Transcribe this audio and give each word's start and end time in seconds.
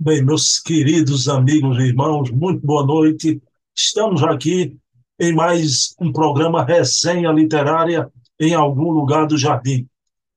Bem, 0.00 0.24
meus 0.24 0.60
queridos 0.60 1.26
amigos 1.26 1.76
e 1.76 1.88
irmãos, 1.88 2.30
muito 2.30 2.64
boa 2.64 2.86
noite. 2.86 3.42
Estamos 3.76 4.22
aqui 4.22 4.76
em 5.18 5.34
mais 5.34 5.92
um 6.00 6.12
programa 6.12 6.64
Resenha 6.64 7.32
Literária 7.32 8.08
em 8.38 8.54
algum 8.54 8.92
lugar 8.92 9.26
do 9.26 9.36
jardim, 9.36 9.88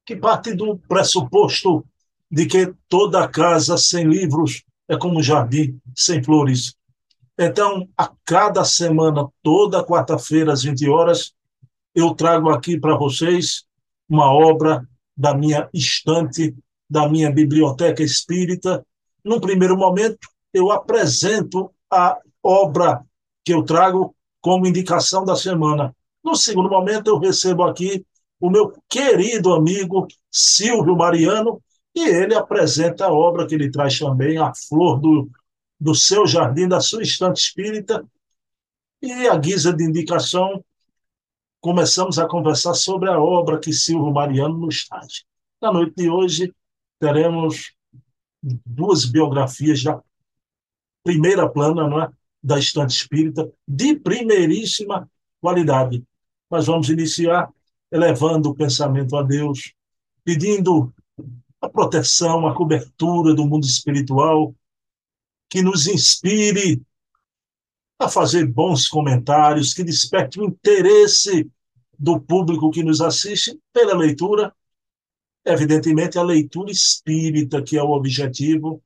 que 0.03 0.15
parte 0.15 0.55
do 0.55 0.79
pressuposto 0.87 1.85
de 2.29 2.47
que 2.47 2.73
toda 2.89 3.27
casa 3.27 3.77
sem 3.77 4.05
livros 4.05 4.63
é 4.89 4.97
como 4.97 5.19
um 5.19 5.23
jardim 5.23 5.79
sem 5.95 6.23
flores. 6.23 6.73
Então, 7.37 7.87
a 7.95 8.11
cada 8.25 8.65
semana, 8.65 9.29
toda 9.43 9.85
quarta-feira 9.85 10.53
às 10.53 10.63
20 10.63 10.89
horas, 10.89 11.33
eu 11.93 12.15
trago 12.15 12.49
aqui 12.49 12.79
para 12.79 12.97
vocês 12.97 13.63
uma 14.09 14.33
obra 14.33 14.83
da 15.15 15.35
minha 15.35 15.69
estante, 15.71 16.55
da 16.89 17.07
minha 17.07 17.29
biblioteca 17.29 18.01
espírita. 18.01 18.83
Num 19.23 19.39
primeiro 19.39 19.77
momento, 19.77 20.27
eu 20.53 20.71
apresento 20.71 21.71
a 21.89 22.17
obra 22.43 23.03
que 23.43 23.53
eu 23.53 23.63
trago 23.63 24.15
como 24.39 24.67
indicação 24.67 25.23
da 25.23 25.35
semana. 25.35 25.95
No 26.23 26.35
segundo 26.35 26.69
momento, 26.69 27.07
eu 27.07 27.17
recebo 27.17 27.63
aqui 27.63 28.05
o 28.39 28.49
meu 28.49 28.73
querido 28.89 29.53
amigo 29.53 30.07
Silvio 30.31 30.95
Mariano, 30.95 31.61
e 31.93 32.07
ele 32.07 32.33
apresenta 32.33 33.05
a 33.05 33.11
obra 33.11 33.45
que 33.45 33.53
ele 33.53 33.69
traz 33.69 33.99
também, 33.99 34.37
A 34.37 34.51
Flor 34.55 34.99
do, 34.99 35.29
do 35.79 35.93
Seu 35.93 36.25
Jardim, 36.25 36.67
da 36.67 36.79
sua 36.79 37.03
estante 37.03 37.41
espírita. 37.41 38.05
E 39.01 39.27
a 39.27 39.37
guisa 39.37 39.73
de 39.73 39.83
indicação, 39.83 40.63
começamos 41.59 42.17
a 42.17 42.27
conversar 42.27 42.73
sobre 42.73 43.09
a 43.09 43.19
obra 43.19 43.59
que 43.59 43.73
Silvio 43.73 44.11
Mariano 44.11 44.57
nos 44.57 44.87
traz. 44.87 45.23
Na 45.61 45.71
noite 45.71 45.93
de 45.95 46.09
hoje, 46.09 46.53
teremos 46.99 47.73
duas 48.41 49.05
biografias 49.05 49.83
da 49.83 50.01
primeira 51.03 51.47
plana, 51.49 51.87
não 51.87 52.01
é? 52.01 52.11
da 52.43 52.57
estante 52.57 52.91
espírita, 52.91 53.51
de 53.67 53.95
primeiríssima 53.95 55.09
qualidade. 55.39 56.03
Nós 56.49 56.65
vamos 56.65 56.89
iniciar 56.89 57.49
elevando 57.91 58.49
o 58.49 58.55
pensamento 58.55 59.15
a 59.15 59.21
Deus, 59.21 59.73
pedindo 60.23 60.93
a 61.61 61.69
proteção, 61.69 62.47
a 62.47 62.55
cobertura 62.55 63.33
do 63.33 63.45
mundo 63.45 63.65
espiritual, 63.65 64.55
que 65.49 65.61
nos 65.61 65.85
inspire 65.85 66.81
a 67.99 68.09
fazer 68.09 68.47
bons 68.47 68.87
comentários, 68.87 69.73
que 69.73 69.83
desperte 69.83 70.39
o 70.39 70.45
interesse 70.45 71.47
do 71.99 72.19
público 72.19 72.71
que 72.71 72.83
nos 72.83 73.01
assiste 73.01 73.59
pela 73.71 73.95
leitura, 73.95 74.51
evidentemente 75.45 76.17
a 76.17 76.23
leitura 76.23 76.71
espírita, 76.71 77.61
que 77.61 77.77
é 77.77 77.83
o 77.83 77.91
objetivo 77.91 78.81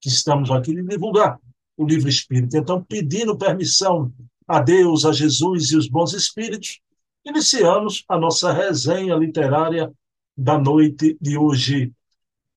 que 0.00 0.08
estamos 0.08 0.50
aqui 0.50 0.74
de 0.74 0.82
divulgar, 0.82 1.38
o 1.76 1.84
livro 1.84 2.08
espírita. 2.08 2.58
Então, 2.58 2.82
pedindo 2.82 3.36
permissão 3.36 4.12
a 4.46 4.60
Deus, 4.60 5.04
a 5.04 5.12
Jesus 5.12 5.70
e 5.70 5.76
os 5.76 5.88
bons 5.88 6.12
espíritos, 6.12 6.80
iniciamos 7.24 8.04
a 8.08 8.18
nossa 8.18 8.52
resenha 8.52 9.14
literária 9.14 9.92
da 10.36 10.58
noite 10.58 11.16
de 11.20 11.36
hoje. 11.36 11.92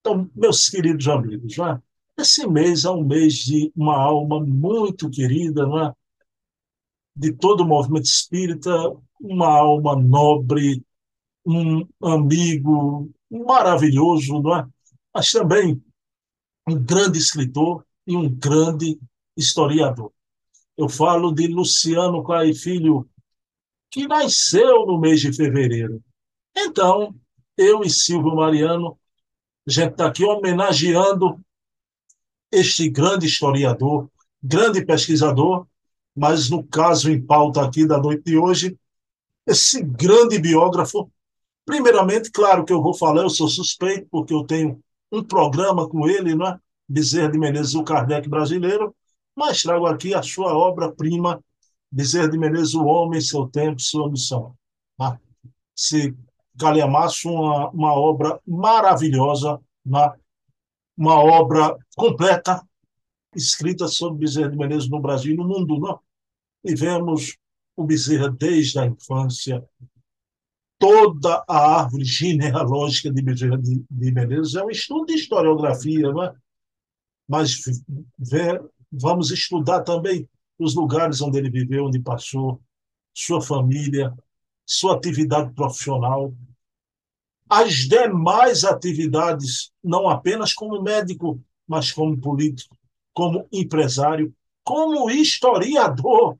Então, 0.00 0.28
meus 0.34 0.68
queridos 0.68 1.06
amigos, 1.08 1.56
né? 1.56 1.80
esse 2.18 2.46
mês 2.46 2.84
é 2.84 2.90
um 2.90 3.04
mês 3.04 3.34
de 3.34 3.72
uma 3.76 3.96
alma 3.96 4.40
muito 4.40 5.10
querida, 5.10 5.66
né? 5.66 5.92
de 7.14 7.32
todo 7.32 7.62
o 7.62 7.66
movimento 7.66 8.06
espírita, 8.06 8.70
uma 9.20 9.48
alma 9.48 9.94
nobre, 9.94 10.82
um 11.44 11.86
amigo 12.02 13.10
maravilhoso, 13.30 14.40
não 14.40 14.56
é? 14.56 14.66
mas 15.14 15.30
também 15.30 15.82
um 16.68 16.78
grande 16.78 17.18
escritor 17.18 17.84
e 18.06 18.16
um 18.16 18.28
grande 18.28 18.98
historiador. 19.36 20.12
Eu 20.76 20.88
falo 20.88 21.32
de 21.32 21.46
Luciano 21.46 22.24
Clay 22.24 22.54
Filho, 22.54 23.08
que 23.90 24.08
nasceu 24.08 24.86
no 24.86 24.98
mês 24.98 25.20
de 25.20 25.32
fevereiro. 25.32 26.02
Então, 26.56 27.14
eu 27.56 27.82
e 27.82 27.90
Silvio 27.90 28.34
Mariano, 28.34 28.98
a 29.66 29.70
gente 29.70 29.92
está 29.92 30.06
aqui 30.06 30.24
homenageando 30.24 31.40
este 32.50 32.88
grande 32.88 33.26
historiador, 33.26 34.10
grande 34.42 34.84
pesquisador, 34.84 35.66
mas 36.14 36.50
no 36.50 36.64
caso 36.64 37.10
em 37.10 37.20
pauta 37.20 37.64
aqui 37.64 37.86
da 37.86 37.98
noite 37.98 38.24
de 38.24 38.36
hoje, 38.36 38.78
esse 39.46 39.82
grande 39.82 40.38
biógrafo. 40.38 41.10
Primeiramente, 41.64 42.30
claro 42.30 42.64
que 42.64 42.72
eu 42.72 42.82
vou 42.82 42.94
falar, 42.94 43.22
eu 43.22 43.30
sou 43.30 43.48
suspeito, 43.48 44.06
porque 44.10 44.34
eu 44.34 44.44
tenho 44.44 44.80
um 45.10 45.22
programa 45.22 45.88
com 45.88 46.06
ele, 46.08 46.34
não 46.34 46.46
é? 46.46 46.58
Bezerra 46.88 47.30
de 47.30 47.38
Menezes, 47.38 47.74
o 47.74 47.82
Kardec 47.82 48.28
brasileiro, 48.28 48.94
mas 49.34 49.62
trago 49.62 49.86
aqui 49.86 50.14
a 50.14 50.22
sua 50.22 50.54
obra-prima, 50.54 51.42
Bezerra 51.90 52.28
de 52.28 52.38
Menezes, 52.38 52.74
O 52.74 52.84
Homem, 52.84 53.20
Seu 53.20 53.48
Tempo, 53.48 53.80
Sua 53.80 54.10
Missão. 54.10 54.54
Tá? 54.98 55.18
Se 55.74 56.14
Calhamaço, 56.58 57.30
uma, 57.30 57.70
uma 57.70 57.94
obra 57.94 58.40
maravilhosa, 58.46 59.60
né? 59.84 60.12
uma 60.96 61.16
obra 61.16 61.76
completa, 61.96 62.62
escrita 63.34 63.88
sobre 63.88 64.20
Bezerra 64.20 64.50
de 64.50 64.56
Menezes 64.56 64.88
no 64.88 65.00
Brasil 65.00 65.32
e 65.32 65.36
no 65.36 65.46
mundo. 65.46 65.78
Não? 65.78 65.98
E 66.62 66.74
vemos 66.74 67.36
o 67.76 67.84
Bezerra 67.84 68.28
desde 68.28 68.78
a 68.78 68.86
infância, 68.86 69.64
toda 70.84 71.42
a 71.48 71.80
árvore 71.80 72.04
genealógica 72.04 73.10
de 73.10 73.22
Menezes 73.90 74.54
é 74.54 74.62
um 74.62 74.68
estudo 74.68 75.06
de 75.06 75.14
historiografia, 75.14 76.12
não 76.12 76.22
é? 76.22 76.34
mas 77.26 77.62
vê, 78.18 78.60
vamos 78.92 79.30
estudar 79.30 79.80
também 79.80 80.28
os 80.58 80.74
lugares 80.74 81.22
onde 81.22 81.38
ele 81.38 81.48
viveu, 81.48 81.86
onde 81.86 81.98
passou, 81.98 82.60
sua 83.14 83.40
família, 83.40 84.12
sua 84.66 84.94
atividade 84.94 85.54
profissional, 85.54 86.34
as 87.48 87.88
demais 87.88 88.62
atividades, 88.62 89.72
não 89.82 90.06
apenas 90.06 90.52
como 90.52 90.82
médico, 90.82 91.42
mas 91.66 91.90
como 91.92 92.20
político, 92.20 92.76
como 93.14 93.48
empresário, 93.50 94.34
como 94.62 95.08
historiador. 95.08 96.38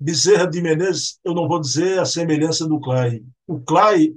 Bezerra 0.00 0.46
de 0.46 0.62
Menezes, 0.62 1.18
eu 1.24 1.34
não 1.34 1.48
vou 1.48 1.60
dizer 1.60 1.98
a 1.98 2.04
semelhança 2.04 2.66
do 2.66 2.80
Clay. 2.80 3.24
O 3.46 3.60
Clay 3.60 4.14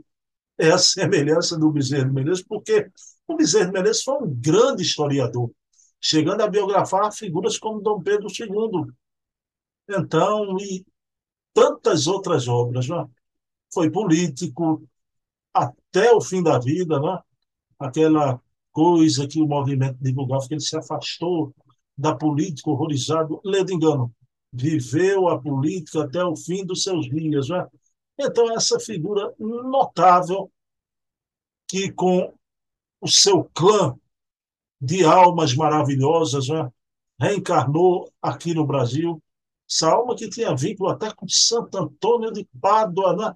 é 0.57 0.71
a 0.71 0.77
semelhança 0.79 1.57
do 1.57 1.71
Bezerra 1.71 2.05
de 2.05 2.13
Menezes, 2.13 2.43
porque 2.43 2.89
o 3.27 3.35
Bezerra 3.35 3.67
de 3.67 3.71
Menezes 3.73 4.03
foi 4.03 4.15
um 4.23 4.33
grande 4.33 4.83
historiador 4.83 5.51
chegando 6.01 6.41
a 6.41 6.47
biografar 6.47 7.11
figuras 7.13 7.59
como 7.59 7.81
Dom 7.81 8.01
Pedro 8.01 8.27
II. 8.27 8.91
Então, 9.87 10.57
e 10.59 10.83
tantas 11.53 12.07
outras 12.07 12.47
obras. 12.47 12.87
Né? 12.87 13.05
Foi 13.71 13.89
político 13.91 14.83
até 15.53 16.11
o 16.11 16.21
fim 16.21 16.41
da 16.41 16.57
vida, 16.57 16.99
né? 16.99 17.19
aquela 17.79 18.41
coisa 18.71 19.27
que 19.27 19.41
o 19.41 19.47
movimento 19.47 19.97
divulgava, 20.01 20.47
que 20.47 20.55
ele 20.55 20.61
se 20.61 20.75
afastou 20.75 21.53
da 21.97 22.15
política 22.15 22.69
horrorizado, 22.69 23.39
lendo 23.43 23.71
engano, 23.71 24.13
viveu 24.51 25.28
a 25.29 25.39
política 25.39 26.03
até 26.03 26.23
o 26.23 26.35
fim 26.35 26.66
dos 26.66 26.84
seus 26.84 27.09
dias. 27.09 27.50
Né? 27.50 27.66
Então, 28.19 28.51
essa 28.51 28.79
figura 28.79 29.34
notável 29.39 30.51
que 31.67 31.91
com 31.91 32.34
o 33.00 33.07
seu 33.07 33.45
clã 33.53 33.95
de 34.79 35.06
almas 35.06 35.56
maravilhosas, 35.56 36.50
né? 36.50 36.69
reencarnou 37.19 38.11
aqui 38.22 38.53
no 38.53 38.66
Brasil. 38.66 39.22
Essa 39.69 39.90
alma 39.90 40.16
que 40.16 40.29
tinha 40.29 40.56
vínculo 40.56 40.90
até 40.90 41.13
com 41.13 41.28
Santo 41.29 41.78
Antônio 41.78 42.31
de 42.31 42.47
Pádua, 42.59 43.16
né? 43.16 43.34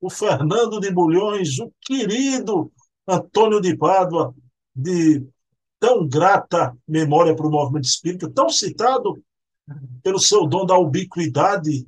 o 0.00 0.08
Fernando 0.08 0.80
de 0.80 0.90
Bulhões, 0.90 1.58
o 1.58 1.70
querido 1.80 2.72
Antônio 3.06 3.60
de 3.60 3.76
Pádua, 3.76 4.34
de 4.74 5.26
tão 5.78 6.06
grata 6.06 6.76
memória 6.88 7.36
para 7.36 7.46
o 7.46 7.50
movimento 7.50 7.84
espírita, 7.84 8.30
tão 8.30 8.48
citado 8.48 9.22
pelo 10.02 10.18
seu 10.18 10.46
dom 10.46 10.66
da 10.66 10.76
ubiquidade, 10.76 11.86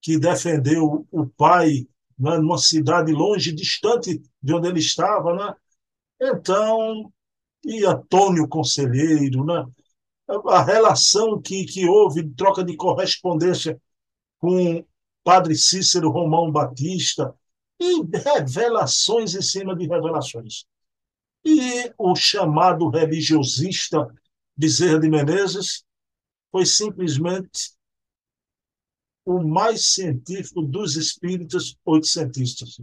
que 0.00 0.18
defendeu 0.18 1.06
o 1.10 1.26
pai 1.26 1.86
né, 2.18 2.36
numa 2.38 2.58
cidade 2.58 3.12
longe, 3.12 3.52
distante 3.52 4.22
de 4.42 4.54
onde 4.54 4.68
ele 4.68 4.80
estava. 4.80 5.34
Né? 5.34 5.54
Então, 6.20 7.12
e 7.64 7.84
Antônio 7.84 8.46
Conselheiro, 8.46 9.44
né? 9.44 9.64
a 10.48 10.62
relação 10.62 11.40
que, 11.40 11.64
que 11.64 11.88
houve, 11.88 12.28
troca 12.30 12.62
de 12.62 12.76
correspondência 12.76 13.80
com 14.38 14.84
Padre 15.22 15.56
Cícero 15.56 16.10
Romão 16.10 16.50
Batista, 16.52 17.34
e 17.80 18.02
revelações 18.18 19.34
em 19.34 19.42
cima 19.42 19.74
de 19.74 19.86
revelações. 19.86 20.64
E 21.44 21.92
o 21.98 22.14
chamado 22.14 22.88
religiosista 22.88 24.06
Bezerra 24.56 25.00
de 25.00 25.10
Menezes 25.10 25.84
foi 26.54 26.64
simplesmente 26.64 27.72
o 29.24 29.42
mais 29.42 29.92
científico 29.92 30.62
dos 30.62 30.94
espíritos 30.94 31.76
oitocentistas. 31.84 32.80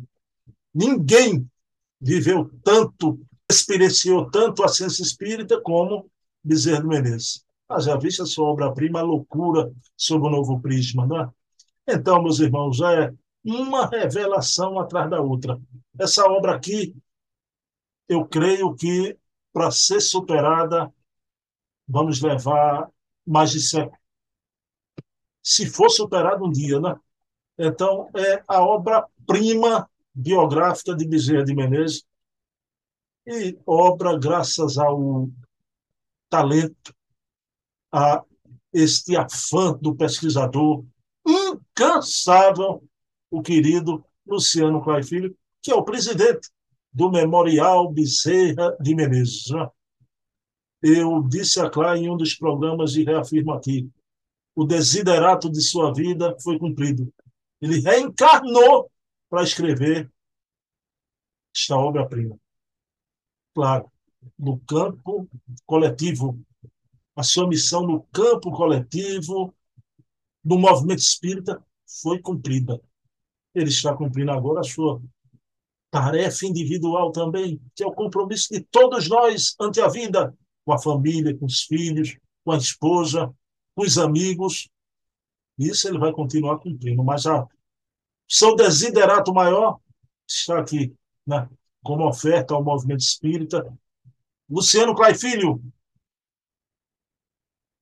Ninguém 0.73 1.49
viveu 1.97 2.51
tanto 2.65 3.17
experienciou 3.49 4.29
tanto 4.29 4.61
a 4.61 4.67
ciência 4.67 5.03
espírita 5.03 5.61
como 5.61 6.11
Bezerra 6.43 6.83
Menezes. 6.83 7.45
Ah, 7.69 7.79
já 7.79 7.95
viste 7.95 8.21
a 8.21 8.25
sua 8.25 8.49
obra-prima, 8.49 9.01
loucura 9.01 9.71
sob 9.95 10.27
o 10.27 10.29
novo 10.29 10.59
prisma, 10.59 11.07
não 11.07 11.21
é? 11.21 11.29
Então, 11.87 12.21
meus 12.21 12.41
irmãos, 12.41 12.81
é 12.81 13.13
uma 13.41 13.87
revelação 13.87 14.77
atrás 14.79 15.09
da 15.09 15.21
outra. 15.21 15.57
Essa 15.97 16.25
obra 16.25 16.57
aqui, 16.57 16.93
eu 18.09 18.25
creio 18.25 18.75
que 18.75 19.17
para 19.53 19.71
ser 19.71 20.01
superada, 20.01 20.93
vamos 21.87 22.21
levar 22.21 22.91
mais 23.25 23.51
de 23.51 23.61
século. 23.61 23.97
Se 25.43 25.65
for 25.65 25.89
superado 25.89 26.45
um 26.45 26.51
dia, 26.51 26.79
né? 26.79 26.95
Então, 27.57 28.09
é 28.15 28.43
a 28.47 28.61
obra-prima 28.61 29.89
biográfica 30.13 30.95
de 30.95 31.07
Bezerra 31.07 31.43
de 31.43 31.55
Menezes 31.55 32.03
e 33.25 33.57
obra 33.65 34.17
graças 34.17 34.77
ao 34.77 35.29
talento, 36.29 36.93
a 37.91 38.23
este 38.73 39.17
afã 39.17 39.73
do 39.73 39.95
pesquisador 39.95 40.83
incansável, 41.25 42.83
o 43.29 43.41
querido 43.41 44.03
Luciano 44.25 44.81
Clay 44.81 45.03
Filho, 45.03 45.35
que 45.61 45.71
é 45.71 45.75
o 45.75 45.83
presidente 45.83 46.49
do 46.91 47.11
Memorial 47.11 47.91
Bezerra 47.91 48.75
de 48.79 48.95
Menezes. 48.95 49.49
Né? 49.49 49.69
Eu 50.81 51.21
disse 51.23 51.59
a 51.59 51.69
Clay 51.69 52.01
em 52.01 52.09
um 52.09 52.17
dos 52.17 52.33
programas 52.33 52.95
e 52.95 53.03
reafirmo 53.03 53.51
aqui, 53.53 53.89
o 54.55 54.65
desiderato 54.65 55.49
de 55.49 55.61
sua 55.61 55.93
vida 55.93 56.35
foi 56.41 56.57
cumprido. 56.57 57.11
Ele 57.61 57.79
reencarnou 57.79 58.91
para 59.29 59.43
escrever 59.43 60.11
esta 61.55 61.77
obra-prima. 61.77 62.37
Claro, 63.53 63.91
no 64.37 64.59
campo 64.61 65.27
coletivo. 65.65 66.39
A 67.15 67.23
sua 67.23 67.47
missão 67.47 67.85
no 67.85 68.03
campo 68.03 68.51
coletivo, 68.51 69.53
no 70.43 70.57
movimento 70.57 70.99
espírita, 70.99 71.63
foi 72.01 72.19
cumprida. 72.19 72.81
Ele 73.53 73.69
está 73.69 73.95
cumprindo 73.95 74.31
agora 74.31 74.61
a 74.61 74.63
sua 74.63 75.01
tarefa 75.91 76.45
individual 76.45 77.11
também, 77.11 77.61
que 77.75 77.83
é 77.83 77.87
o 77.87 77.93
compromisso 77.93 78.47
de 78.53 78.61
todos 78.61 79.09
nós 79.09 79.55
ante 79.59 79.81
a 79.81 79.89
vida, 79.89 80.33
com 80.65 80.73
a 80.73 80.79
família, 80.79 81.37
com 81.37 81.45
os 81.45 81.63
filhos, 81.63 82.17
com 82.43 82.51
a 82.51 82.57
esposa, 82.57 83.33
com 83.75 83.83
os 83.83 83.97
amigos. 83.97 84.69
Isso 85.57 85.87
ele 85.87 85.99
vai 85.99 86.11
continuar 86.11 86.59
cumprindo, 86.59 87.03
mas 87.03 87.25
a 87.25 87.47
seu 88.27 88.55
desiderato 88.55 89.33
maior 89.33 89.79
está 90.27 90.59
aqui, 90.59 90.95
né? 91.27 91.49
como 91.83 92.07
oferta 92.07 92.53
ao 92.53 92.63
movimento 92.63 93.01
espírita. 93.01 93.61
Luciano 94.49 94.95
Clay 94.95 95.15
Filho, 95.15 95.61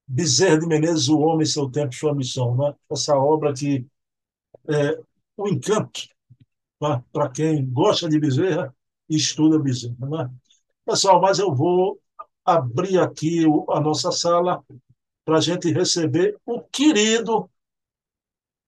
Bezerra 0.08 0.60
de 0.60 0.66
Menezes, 0.66 1.08
O 1.08 1.20
Homem, 1.20 1.46
Seu 1.46 1.70
Tempo, 1.70 1.94
Sua 1.94 2.16
Missão. 2.16 2.56
Né? 2.58 2.74
Essa 2.90 3.16
obra 3.16 3.54
que 3.54 3.86
é 4.68 5.00
um 5.38 5.48
encanto 5.48 6.08
né? 6.82 7.04
para 7.12 7.30
quem 7.30 7.66
gosta 7.72 8.10
de 8.10 8.20
Bezerra 8.20 8.76
e 9.08 9.16
estuda 9.16 9.60
Bezerra. 9.60 9.96
Né? 10.00 10.32
Pessoal, 10.86 11.22
mas 11.22 11.38
eu 11.38 11.54
vou 11.54 12.02
abrir 12.46 13.00
aqui 13.00 13.46
a 13.70 13.80
nossa 13.80 14.12
sala 14.12 14.64
para 15.24 15.38
a 15.38 15.42
gente 15.42 15.72
receber 15.72 16.38
o 16.46 16.62
querido 16.62 17.50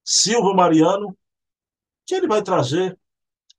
Silvio 0.03 0.53
Mariano, 0.53 1.17
que 2.05 2.15
ele 2.15 2.27
vai 2.27 2.41
trazer 2.41 2.97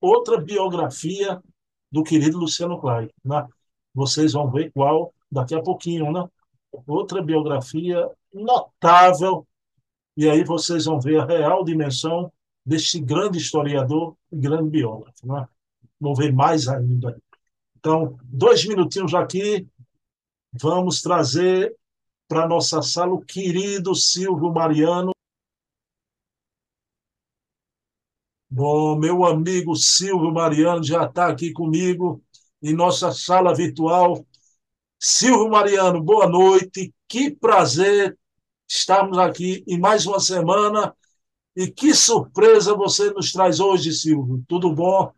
outra 0.01 0.41
biografia 0.41 1.43
do 1.91 2.03
querido 2.03 2.39
Luciano 2.39 2.81
Clay. 2.81 3.11
Né? 3.25 3.47
Vocês 3.95 4.33
vão 4.33 4.51
ver 4.51 4.71
qual 4.73 5.15
daqui 5.31 5.55
a 5.55 5.63
pouquinho, 5.63 6.13
né? 6.13 6.29
Outra 6.87 7.23
biografia 7.23 8.09
notável, 8.33 9.47
e 10.17 10.29
aí 10.29 10.43
vocês 10.45 10.87
vão 10.87 11.01
ver 11.01 11.21
a 11.21 11.25
real 11.25 11.65
dimensão 11.65 12.33
deste 12.65 13.01
grande 13.01 13.39
historiador 13.39 14.17
e 14.31 14.37
grande 14.37 14.71
biógrafo. 14.71 15.27
Né? 15.27 15.47
Vão 16.01 16.15
ver 16.15 16.33
mais 16.33 16.69
ainda. 16.69 17.21
Então, 17.77 18.17
dois 18.23 18.65
minutinhos 18.67 19.13
aqui, 19.13 19.67
vamos 20.53 21.03
trazer 21.03 21.75
para 22.29 22.49
nossa 22.49 22.83
sala 22.83 23.13
o 23.13 23.21
querido 23.25 23.95
Silvio 23.95 24.53
Mariano, 24.53 25.13
Bom, 28.55 28.99
meu 28.99 29.25
amigo 29.25 29.75
Silvio 29.75 30.31
Mariano 30.31 30.85
já 30.85 31.07
está 31.07 31.29
aqui 31.29 31.55
comigo 31.55 32.23
em 32.63 32.75
nossa 32.75 33.11
sala 33.11 33.55
virtual. 33.55 34.27
Silvio 35.01 35.49
Mariano, 35.49 36.03
boa 36.03 36.29
noite. 36.29 36.93
Que 37.09 37.31
prazer 37.31 38.15
estarmos 38.69 39.17
aqui 39.17 39.65
em 39.67 39.79
mais 39.79 40.05
uma 40.05 40.21
semana. 40.21 40.95
E 41.57 41.67
que 41.67 41.95
surpresa 41.95 42.75
você 42.75 43.11
nos 43.11 43.33
traz 43.33 43.59
hoje, 43.59 43.91
Silvio. 43.91 44.45
Tudo 44.47 44.71
bom? 44.75 45.11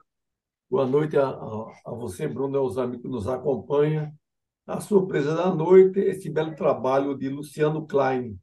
Boa 0.70 0.86
noite 0.86 1.16
a, 1.16 1.28
a 1.28 1.90
você, 1.90 2.28
Bruno, 2.28 2.54
e 2.54 2.58
aos 2.58 2.78
amigos 2.78 3.02
que 3.02 3.08
nos 3.08 3.26
acompanham. 3.26 4.12
A 4.66 4.80
surpresa 4.80 5.34
da 5.34 5.54
noite 5.54 6.00
esse 6.00 6.30
belo 6.30 6.54
trabalho 6.54 7.16
de 7.16 7.28
Luciano 7.28 7.86
Klein 7.86 8.38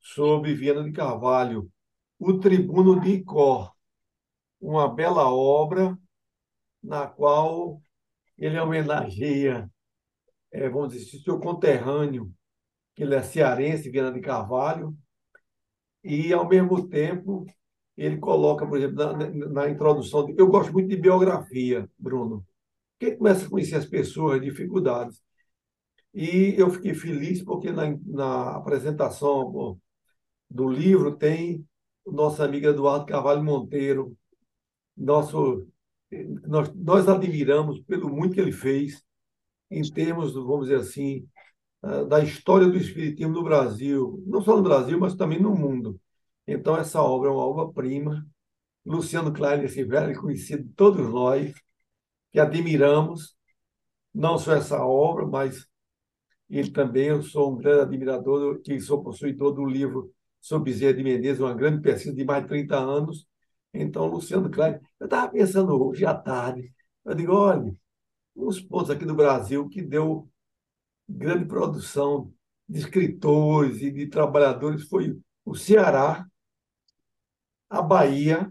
sobre 0.00 0.54
Viana 0.54 0.84
de 0.84 0.92
Carvalho, 0.92 1.68
o 2.18 2.38
Tribuno 2.38 3.00
de 3.00 3.10
Icó 3.10 3.72
uma 4.60 4.92
bela 4.92 5.30
obra 5.30 5.98
na 6.82 7.06
qual 7.06 7.80
ele 8.38 8.58
homenageia, 8.58 9.70
é, 10.52 10.68
vamos 10.68 10.92
dizer, 10.92 11.18
seu 11.18 11.38
conterrâneo, 11.38 12.32
que 12.94 13.02
ele 13.02 13.14
é 13.14 13.22
cearense, 13.22 13.90
Viana 13.90 14.12
de 14.12 14.20
Carvalho, 14.20 14.96
e, 16.02 16.32
ao 16.32 16.48
mesmo 16.48 16.88
tempo, 16.88 17.44
ele 17.96 18.18
coloca, 18.18 18.66
por 18.66 18.78
exemplo, 18.78 18.96
na, 18.96 19.48
na 19.48 19.68
introdução. 19.68 20.24
De, 20.24 20.34
eu 20.38 20.46
gosto 20.46 20.72
muito 20.72 20.88
de 20.88 20.96
biografia, 20.96 21.88
Bruno. 21.98 22.46
Quem 22.98 23.16
começa 23.16 23.46
a 23.46 23.50
conhecer 23.50 23.76
as 23.76 23.86
pessoas, 23.86 24.40
dificuldades. 24.40 25.22
E 26.16 26.54
eu 26.56 26.70
fiquei 26.70 26.94
feliz 26.94 27.42
porque 27.42 27.70
na, 27.70 27.94
na 28.06 28.56
apresentação 28.56 29.78
do 30.50 30.66
livro 30.66 31.14
tem 31.14 31.62
o 32.06 32.10
nosso 32.10 32.42
amigo 32.42 32.66
Eduardo 32.66 33.04
Carvalho 33.04 33.44
Monteiro, 33.44 34.16
nosso, 34.96 35.68
nós, 36.46 36.72
nós 36.74 37.06
admiramos 37.06 37.80
pelo 37.80 38.08
muito 38.08 38.34
que 38.34 38.40
ele 38.40 38.50
fez 38.50 39.04
em 39.70 39.82
termos, 39.82 40.32
vamos 40.32 40.68
dizer 40.68 40.80
assim, 40.80 41.28
ah, 41.82 42.04
da 42.04 42.20
história 42.24 42.66
do 42.66 42.78
Espiritismo 42.78 43.34
no 43.34 43.44
Brasil, 43.44 44.24
não 44.26 44.40
só 44.40 44.56
no 44.56 44.62
Brasil, 44.62 44.98
mas 44.98 45.14
também 45.14 45.38
no 45.38 45.54
mundo. 45.54 46.00
Então, 46.46 46.78
essa 46.78 47.02
obra 47.02 47.28
é 47.28 47.32
uma 47.32 47.44
obra-prima. 47.44 48.26
Luciano 48.86 49.32
Klein, 49.34 49.64
esse 49.64 49.84
velho 49.84 50.18
conhecido 50.18 50.64
de 50.64 50.72
todos 50.72 51.06
nós, 51.12 51.52
que 52.32 52.40
admiramos, 52.40 53.36
não 54.14 54.38
só 54.38 54.54
essa 54.54 54.82
obra, 54.82 55.26
mas 55.26 55.68
ele 56.48 56.70
também, 56.70 57.06
eu 57.08 57.22
sou 57.22 57.52
um 57.52 57.56
grande 57.56 57.82
admirador, 57.82 58.60
que 58.60 58.80
sou 58.80 59.02
possuidor 59.02 59.52
do 59.52 59.64
livro 59.64 60.12
sobre 60.40 60.72
Bezerra 60.72 60.94
de 60.94 61.02
Menezes, 61.02 61.40
uma 61.40 61.54
grande 61.54 61.82
pesquisa 61.82 62.14
de 62.14 62.24
mais 62.24 62.42
de 62.42 62.48
30 62.48 62.76
anos, 62.78 63.26
então, 63.72 64.06
Luciano 64.06 64.50
Klein, 64.50 64.80
eu 64.98 65.04
estava 65.06 65.30
pensando 65.30 65.72
hoje 65.82 66.06
à 66.06 66.14
tarde, 66.14 66.72
eu 67.04 67.14
digo, 67.14 67.32
olha, 67.34 67.74
uns 68.34 68.60
pontos 68.60 68.90
aqui 68.90 69.04
do 69.04 69.14
Brasil 69.14 69.68
que 69.68 69.82
deu 69.82 70.30
grande 71.08 71.46
produção 71.46 72.32
de 72.68 72.80
escritores 72.80 73.82
e 73.82 73.90
de 73.90 74.08
trabalhadores 74.08 74.88
foi 74.88 75.18
o 75.44 75.54
Ceará, 75.54 76.26
a 77.68 77.82
Bahia, 77.82 78.50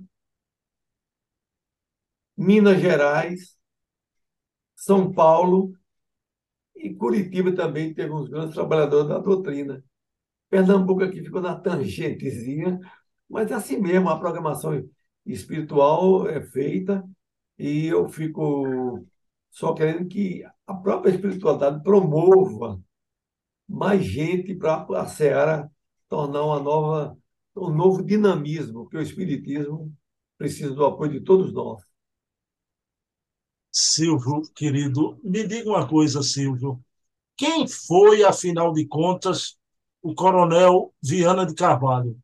Minas 2.38 2.82
Gerais, 2.82 3.58
São 4.76 5.12
Paulo 5.12 5.74
e 6.86 6.96
Curitiba 6.96 7.52
também 7.52 7.94
teve 7.94 8.12
uns 8.12 8.30
grandes 8.30 8.54
trabalhadores 8.54 9.08
da 9.10 9.18
doutrina. 9.18 9.84
Pernambuco 10.50 11.04
aqui 11.04 11.24
ficou 11.24 11.42
na 11.42 11.56
tangentezinha, 11.56 12.80
mas 13.30 13.50
é 13.50 13.56
assim 13.56 13.78
mesmo, 13.78 14.10
a 14.10 14.20
programação 14.20 14.88
espiritual 15.26 16.28
é 16.28 16.42
feita 16.42 17.04
e 17.58 17.88
eu 17.88 18.08
fico 18.08 19.06
só 19.50 19.74
querendo 19.74 20.08
que 20.08 20.44
a 20.68 20.74
própria 20.74 21.12
espiritualidade 21.12 21.82
promova 21.82 22.80
mais 23.68 24.04
gente 24.04 24.54
para 24.54 24.86
a 25.00 25.08
Seara 25.08 25.72
tornar 26.08 26.44
uma 26.44 26.60
nova, 26.60 27.18
um 27.56 27.70
novo 27.70 28.04
dinamismo, 28.04 28.84
porque 28.84 28.98
o 28.98 29.02
Espiritismo 29.02 29.92
precisa 30.38 30.76
do 30.76 30.86
apoio 30.86 31.14
de 31.14 31.22
todos 31.22 31.52
nós. 31.52 31.82
Silvio, 33.78 34.42
querido, 34.56 35.20
me 35.22 35.46
diga 35.46 35.70
uma 35.70 35.86
coisa, 35.86 36.24
Silvio. 36.24 36.82
Quem 37.36 37.68
foi, 37.68 38.24
afinal 38.24 38.72
de 38.72 38.88
contas, 38.88 39.60
o 40.02 40.16
coronel 40.16 40.94
Viana 41.04 41.46
de 41.46 41.54
Carvalho? 41.54 42.18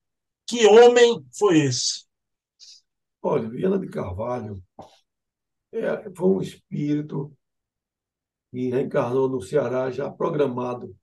Que 0.47 0.65
homem 0.65 1.25
foi 1.37 1.59
esse? 1.59 2.05
Olha, 3.21 3.49
Viana 3.49 3.77
de 3.77 3.89
Carvalho 3.89 4.63
é, 5.73 6.09
foi 6.15 6.29
um 6.29 6.41
espírito 6.41 7.35
que 8.49 8.69
reencarnou 8.69 9.27
no 9.27 9.41
Ceará 9.41 9.91
já 9.91 10.09
programado 10.09 10.95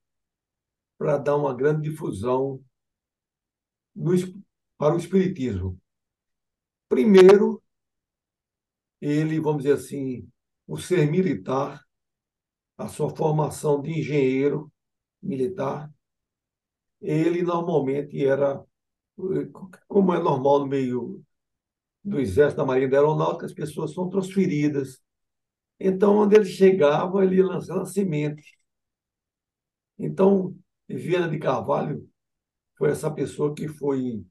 para 0.97 1.19
dar 1.19 1.35
uma 1.35 1.53
grande 1.53 1.91
difusão 1.91 2.59
no, 3.95 4.13
para 4.79 4.95
o 4.95 4.97
Espiritismo. 4.97 5.79
Primeiro, 6.87 7.61
ele, 8.99 9.39
vamos 9.39 9.61
dizer 9.61 9.75
assim, 9.75 10.27
o 10.69 10.77
ser 10.77 11.09
militar, 11.09 11.83
a 12.77 12.87
sua 12.87 13.09
formação 13.09 13.81
de 13.81 13.89
engenheiro 13.89 14.71
militar, 15.19 15.91
ele 17.01 17.41
normalmente 17.41 18.23
era, 18.23 18.63
como 19.87 20.13
é 20.13 20.19
normal 20.19 20.59
no 20.59 20.67
meio 20.67 21.23
do 22.03 22.19
Exército, 22.19 22.57
da 22.57 22.65
Marinha 22.67 22.87
da 22.87 22.97
Aeronáutica, 22.97 23.47
as 23.47 23.53
pessoas 23.53 23.95
são 23.95 24.11
transferidas. 24.11 25.01
Então, 25.79 26.17
onde 26.17 26.35
ele 26.35 26.45
chegava, 26.45 27.23
ele 27.23 27.37
ia 27.37 27.47
lançando 27.47 27.81
a 27.81 27.85
semente. 27.85 28.55
Então, 29.97 30.55
Viana 30.87 31.27
de 31.27 31.39
Carvalho 31.39 32.07
foi 32.77 32.91
essa 32.91 33.09
pessoa 33.09 33.55
que 33.55 33.67
foi 33.67 34.23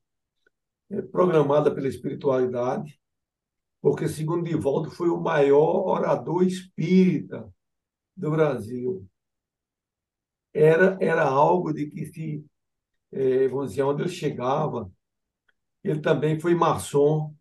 é, 0.89 1.03
programada 1.03 1.75
pela 1.75 1.89
espiritualidade, 1.89 2.97
porque, 3.81 4.09
segundo 4.09 4.45
Divaldo, 4.45 4.91
foi 4.91 5.09
o 5.09 5.21
maior 5.21 5.87
orador 5.87 6.43
espírita 6.45 7.53
do 8.17 8.31
Brasil. 8.31 9.09
Era, 10.53 10.99
era 11.01 11.25
algo 11.25 11.73
de 11.73 11.87
que 11.87 12.07
se, 12.07 12.45
é, 13.13 13.49
vamos 13.49 13.71
dizer, 13.71 13.83
onde 13.83 14.03
ele 14.03 14.09
chegava, 14.11 14.91
ele 15.85 16.01
também 16.01 16.39
foi 16.41 16.55
maçom, 16.55 17.35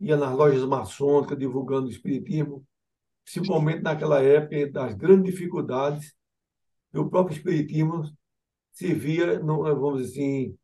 ia 0.00 0.16
nas 0.16 0.34
lojas 0.34 0.64
maçônicas 0.64 1.38
divulgando 1.38 1.86
o 1.86 1.90
espiritismo, 1.90 2.66
principalmente 3.24 3.82
naquela 3.82 4.22
época 4.22 4.70
das 4.70 4.94
grandes 4.94 5.32
dificuldades 5.32 6.14
que 6.90 6.98
o 6.98 7.08
próprio 7.08 7.36
espiritismo 7.36 8.04
se 8.72 8.92
via, 8.92 9.40
vamos 9.40 10.02
dizer 10.02 10.20
assim, 10.20 10.58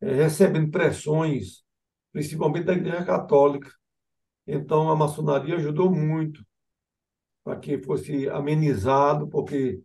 é, 0.00 0.12
recebendo 0.14 0.70
pressões, 0.70 1.64
principalmente 2.12 2.64
da 2.64 2.74
Igreja 2.74 3.04
Católica. 3.04 3.70
Então, 4.46 4.90
a 4.90 4.96
maçonaria 4.96 5.56
ajudou 5.56 5.90
muito 5.90 6.44
para 7.42 7.58
que 7.58 7.78
fosse 7.78 8.28
amenizado, 8.28 9.28
porque 9.28 9.80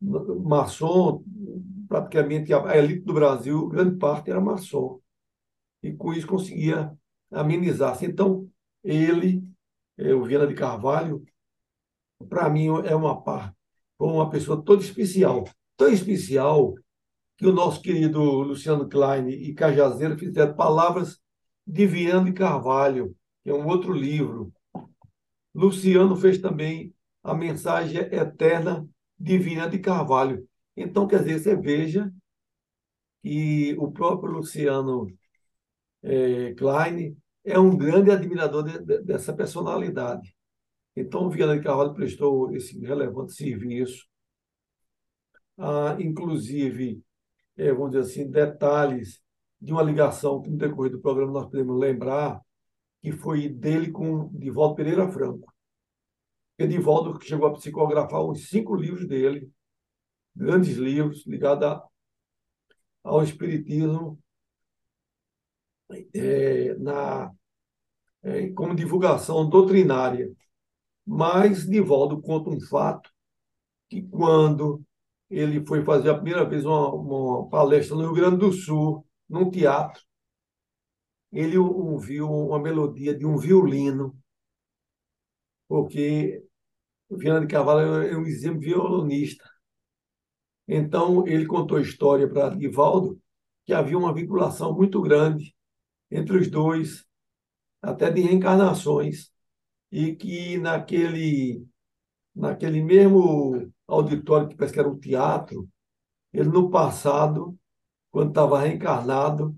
maçom, 0.00 1.22
praticamente 1.88 2.52
a 2.52 2.76
elite 2.76 3.04
do 3.04 3.14
Brasil, 3.14 3.68
grande 3.68 3.96
parte 3.98 4.30
era 4.30 4.40
maçom. 4.40 5.00
E 5.82 5.92
com 5.92 6.12
isso 6.12 6.26
conseguia 6.26 6.92
amenizar-se. 7.30 8.06
Então, 8.06 8.48
ele, 8.82 9.42
é, 9.96 10.14
o 10.14 10.24
Viana 10.24 10.46
de 10.46 10.54
Carvalho, 10.54 11.24
para 12.28 12.48
mim 12.48 12.66
é 12.84 12.94
uma 12.94 13.22
parte, 13.22 13.56
uma 13.98 14.28
pessoa 14.30 14.62
toda 14.62 14.82
especial. 14.82 15.44
Tão 15.76 15.88
especial 15.88 16.74
que 17.36 17.46
o 17.46 17.52
nosso 17.52 17.80
querido 17.80 18.20
Luciano 18.20 18.88
Klein 18.88 19.28
e 19.28 19.54
Cajazeiro 19.54 20.18
fizeram 20.18 20.54
Palavras 20.54 21.20
de 21.66 21.86
Viana 21.86 22.26
de 22.26 22.32
Carvalho, 22.32 23.16
que 23.42 23.50
é 23.50 23.54
um 23.54 23.66
outro 23.66 23.92
livro. 23.92 24.52
Luciano 25.54 26.16
fez 26.16 26.38
também 26.38 26.94
a 27.22 27.34
mensagem 27.34 27.98
eterna 27.98 28.88
divina 29.18 29.68
de 29.68 29.78
Carvalho. 29.78 30.46
Então, 30.76 31.06
quer 31.06 31.22
dizer, 31.22 31.38
você 31.38 31.56
veja 31.56 32.12
que 33.22 33.76
o 33.78 33.92
próprio 33.92 34.32
Luciano 34.32 35.06
é, 36.02 36.54
Klein 36.54 37.16
é 37.44 37.58
um 37.58 37.76
grande 37.76 38.10
admirador 38.10 38.64
de, 38.64 38.78
de, 38.84 39.02
dessa 39.02 39.32
personalidade. 39.32 40.34
Então, 40.96 41.30
Viana 41.30 41.56
de 41.56 41.62
Carvalho 41.62 41.94
prestou 41.94 42.54
esse 42.54 42.78
relevante 42.80 43.32
serviço. 43.32 44.06
Ah, 45.56 45.96
inclusive, 46.00 47.02
é, 47.56 47.72
vamos 47.72 47.92
dizer 47.92 48.02
assim, 48.02 48.30
detalhes 48.30 49.20
de 49.60 49.72
uma 49.72 49.82
ligação 49.82 50.40
que 50.42 50.50
no 50.50 50.56
decorrer 50.56 50.90
do 50.90 51.00
programa 51.00 51.32
nós 51.32 51.44
podemos 51.44 51.78
lembrar, 51.78 52.40
que 53.02 53.12
foi 53.12 53.48
dele 53.48 53.90
com 53.90 54.28
Divaldo 54.28 54.76
Pereira 54.76 55.10
Franco. 55.10 55.52
Edivaldo 56.56 57.20
chegou 57.20 57.48
a 57.48 57.52
psicografar 57.52 58.24
uns 58.24 58.48
cinco 58.48 58.76
livros 58.76 59.06
dele, 59.06 59.50
grandes 60.34 60.76
livros 60.76 61.26
ligados 61.26 61.80
ao 63.02 63.22
espiritismo 63.24 64.18
é, 66.14 66.74
na, 66.74 67.32
é, 68.22 68.50
como 68.50 68.74
divulgação 68.74 69.48
doutrinária. 69.48 70.32
Mas 71.04 71.66
Divaldo 71.66 72.22
conta 72.22 72.50
um 72.50 72.60
fato 72.60 73.10
que 73.90 74.02
quando 74.02 74.80
ele 75.28 75.66
foi 75.66 75.84
fazer 75.84 76.10
a 76.10 76.14
primeira 76.14 76.44
vez 76.44 76.64
uma, 76.64 76.94
uma 76.94 77.48
palestra 77.48 77.96
no 77.96 78.02
Rio 78.02 78.14
Grande 78.14 78.36
do 78.36 78.52
Sul, 78.52 79.04
num 79.28 79.50
teatro, 79.50 80.02
ele 81.32 81.56
ouviu 81.56 82.28
uma 82.30 82.60
melodia 82.60 83.14
de 83.14 83.24
um 83.24 83.36
violino, 83.36 84.16
porque 85.66 86.44
Viana 87.10 87.40
de 87.40 87.46
Carvalho 87.46 88.02
é 88.02 88.16
um 88.16 88.26
exemplo 88.26 88.60
violonista. 88.60 89.48
Então, 90.68 91.26
ele 91.26 91.46
contou 91.46 91.78
a 91.78 91.82
história 91.82 92.28
para 92.28 92.50
Divaldo 92.54 93.20
que 93.64 93.72
havia 93.72 93.96
uma 93.96 94.12
vinculação 94.12 94.74
muito 94.74 95.00
grande 95.00 95.54
entre 96.10 96.36
os 96.36 96.48
dois, 96.50 97.06
até 97.80 98.10
de 98.10 98.20
reencarnações, 98.20 99.30
e 99.90 100.14
que 100.14 100.58
naquele, 100.58 101.66
naquele 102.34 102.82
mesmo 102.82 103.72
auditório, 103.86 104.48
que 104.48 104.56
parece 104.56 104.74
que 104.74 104.80
era 104.80 104.88
um 104.88 104.98
teatro, 104.98 105.68
ele 106.32 106.48
no 106.48 106.70
passado, 106.70 107.56
quando 108.10 108.30
estava 108.30 108.60
reencarnado 108.60 109.56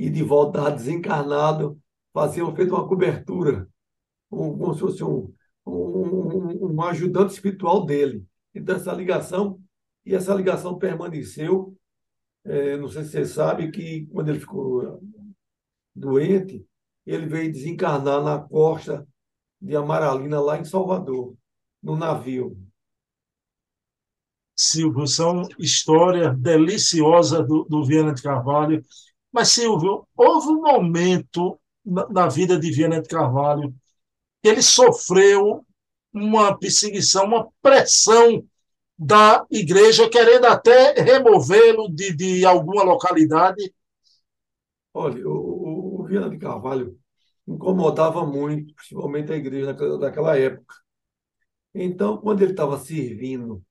e 0.00 0.08
de 0.08 0.22
volta 0.22 0.70
desencarnado, 0.70 1.78
faziam 2.10 2.56
feito 2.56 2.74
uma 2.74 2.88
cobertura, 2.88 3.68
como 4.30 4.72
se 4.72 4.80
fosse 4.80 5.04
um, 5.04 5.30
um, 5.66 6.72
um 6.72 6.82
ajudante 6.84 7.34
espiritual 7.34 7.84
dele. 7.84 8.24
Então, 8.54 8.76
essa 8.76 8.94
ligação, 8.94 9.60
e 10.06 10.14
essa 10.14 10.32
ligação 10.32 10.78
permaneceu. 10.78 11.76
É, 12.42 12.78
não 12.78 12.88
sei 12.88 13.04
se 13.04 13.10
você 13.10 13.26
sabe 13.26 13.70
que 13.70 14.06
quando 14.06 14.30
ele 14.30 14.40
ficou 14.40 15.02
doente, 15.94 16.64
ele 17.04 17.26
veio 17.26 17.52
desencarnar 17.52 18.24
na 18.24 18.38
costa 18.38 19.06
de 19.60 19.76
Amaralina, 19.76 20.40
lá 20.40 20.58
em 20.58 20.64
Salvador, 20.64 21.34
no 21.82 21.94
navio. 21.94 22.56
Silvio, 24.56 25.06
são 25.06 25.46
história 25.58 26.32
deliciosa 26.32 27.42
do, 27.42 27.64
do 27.64 27.84
Viana 27.84 28.14
de 28.14 28.22
Carvalho. 28.22 28.82
Mas, 29.32 29.48
Silvio, 29.48 30.06
houve 30.16 30.48
um 30.48 30.62
momento 30.62 31.58
na, 31.84 32.08
na 32.08 32.28
vida 32.28 32.58
de 32.58 32.70
Viana 32.70 33.00
de 33.00 33.08
Carvalho 33.08 33.74
que 34.42 34.48
ele 34.48 34.62
sofreu 34.62 35.64
uma 36.12 36.56
perseguição, 36.58 37.24
uma 37.24 37.48
pressão 37.62 38.44
da 38.98 39.46
igreja, 39.50 40.10
querendo 40.10 40.46
até 40.46 40.92
removê-lo 40.92 41.88
de, 41.88 42.14
de 42.14 42.44
alguma 42.44 42.82
localidade. 42.82 43.72
Olha, 44.92 45.26
o, 45.26 46.00
o 46.00 46.04
Viana 46.04 46.28
de 46.28 46.38
Carvalho 46.38 46.98
incomodava 47.46 48.26
muito, 48.26 48.74
principalmente 48.74 49.32
a 49.32 49.36
igreja 49.36 49.72
daquela 49.72 50.36
época. 50.36 50.74
Então, 51.74 52.18
quando 52.18 52.42
ele 52.42 52.52
estava 52.52 52.78
servindo 52.78 53.62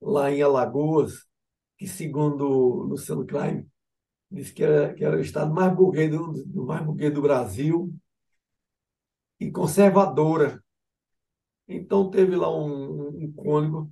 lá 0.00 0.30
em 0.30 0.42
Alagoas, 0.42 1.26
que 1.78 1.86
segundo 1.86 2.46
Luciano 2.84 3.26
Klein, 3.26 3.66
disse 4.30 4.52
que 4.52 4.62
era, 4.62 4.94
que 4.94 5.04
era 5.04 5.16
o 5.16 5.20
estado 5.20 5.52
mais 5.52 5.74
burguês 5.74 6.10
do, 6.10 6.66
mais 6.66 6.84
burguês 6.84 7.12
do 7.12 7.22
Brasil 7.22 7.94
e 9.40 9.50
conservadora. 9.50 10.62
Então, 11.68 12.10
teve 12.10 12.36
lá 12.36 12.54
um, 12.54 13.08
um 13.24 13.32
cônigo 13.32 13.90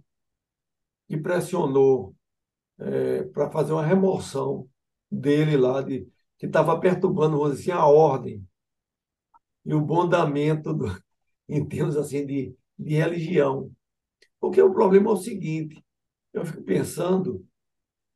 que 1.09 1.17
pressionou 1.17 2.15
é, 2.79 3.25
para 3.25 3.51
fazer 3.51 3.73
uma 3.73 3.85
remoção 3.85 4.69
dele 5.11 5.57
lá, 5.57 5.83
de, 5.83 6.09
que 6.39 6.47
estava 6.47 6.79
perturbando, 6.79 7.39
vamos 7.39 7.57
dizer 7.57 7.73
assim, 7.73 7.81
a 7.81 7.87
ordem 7.87 8.47
e 9.65 9.75
o 9.75 9.81
bondamento 9.81 10.75
do, 10.75 10.87
em 11.49 11.67
termos 11.67 11.97
assim 11.97 12.27
de, 12.27 12.55
de 12.79 12.95
religião. 12.95 13.71
Porque 14.41 14.61
o 14.61 14.73
problema 14.73 15.11
é 15.11 15.13
o 15.15 15.17
seguinte, 15.17 15.85
eu 16.33 16.45
fico 16.45 16.63
pensando 16.63 17.47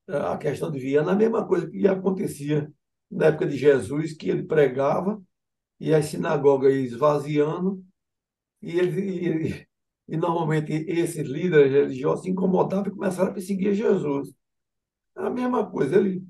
a 0.09 0.37
questão 0.39 0.71
de 0.71 0.79
Viana, 0.79 1.13
a 1.13 1.17
mesma 1.17 1.47
coisa 1.47 1.69
que 1.69 1.87
acontecia 1.87 2.73
na 3.11 3.27
época 3.27 3.47
de 3.47 3.57
Jesus, 3.57 4.15
que 4.15 4.29
ele 4.31 4.43
pregava 4.43 5.23
e 5.79 5.95
as 5.95 6.07
sinagogas 6.07 6.75
esvaziando, 6.75 7.85
e, 8.61 8.79
ele, 8.79 9.49
e, 9.49 9.69
e 10.09 10.17
normalmente 10.17 10.73
esses 10.73 11.27
líderes 11.27 11.71
religiosos 11.73 12.25
se 12.25 12.31
incomodavam 12.31 12.89
e 12.89 12.95
começaram 12.95 13.31
a 13.31 13.35
perseguir 13.35 13.75
Jesus. 13.75 14.33
A 15.15 15.31
mesma 15.31 15.71
coisa, 15.71 15.97
ele 15.97 16.25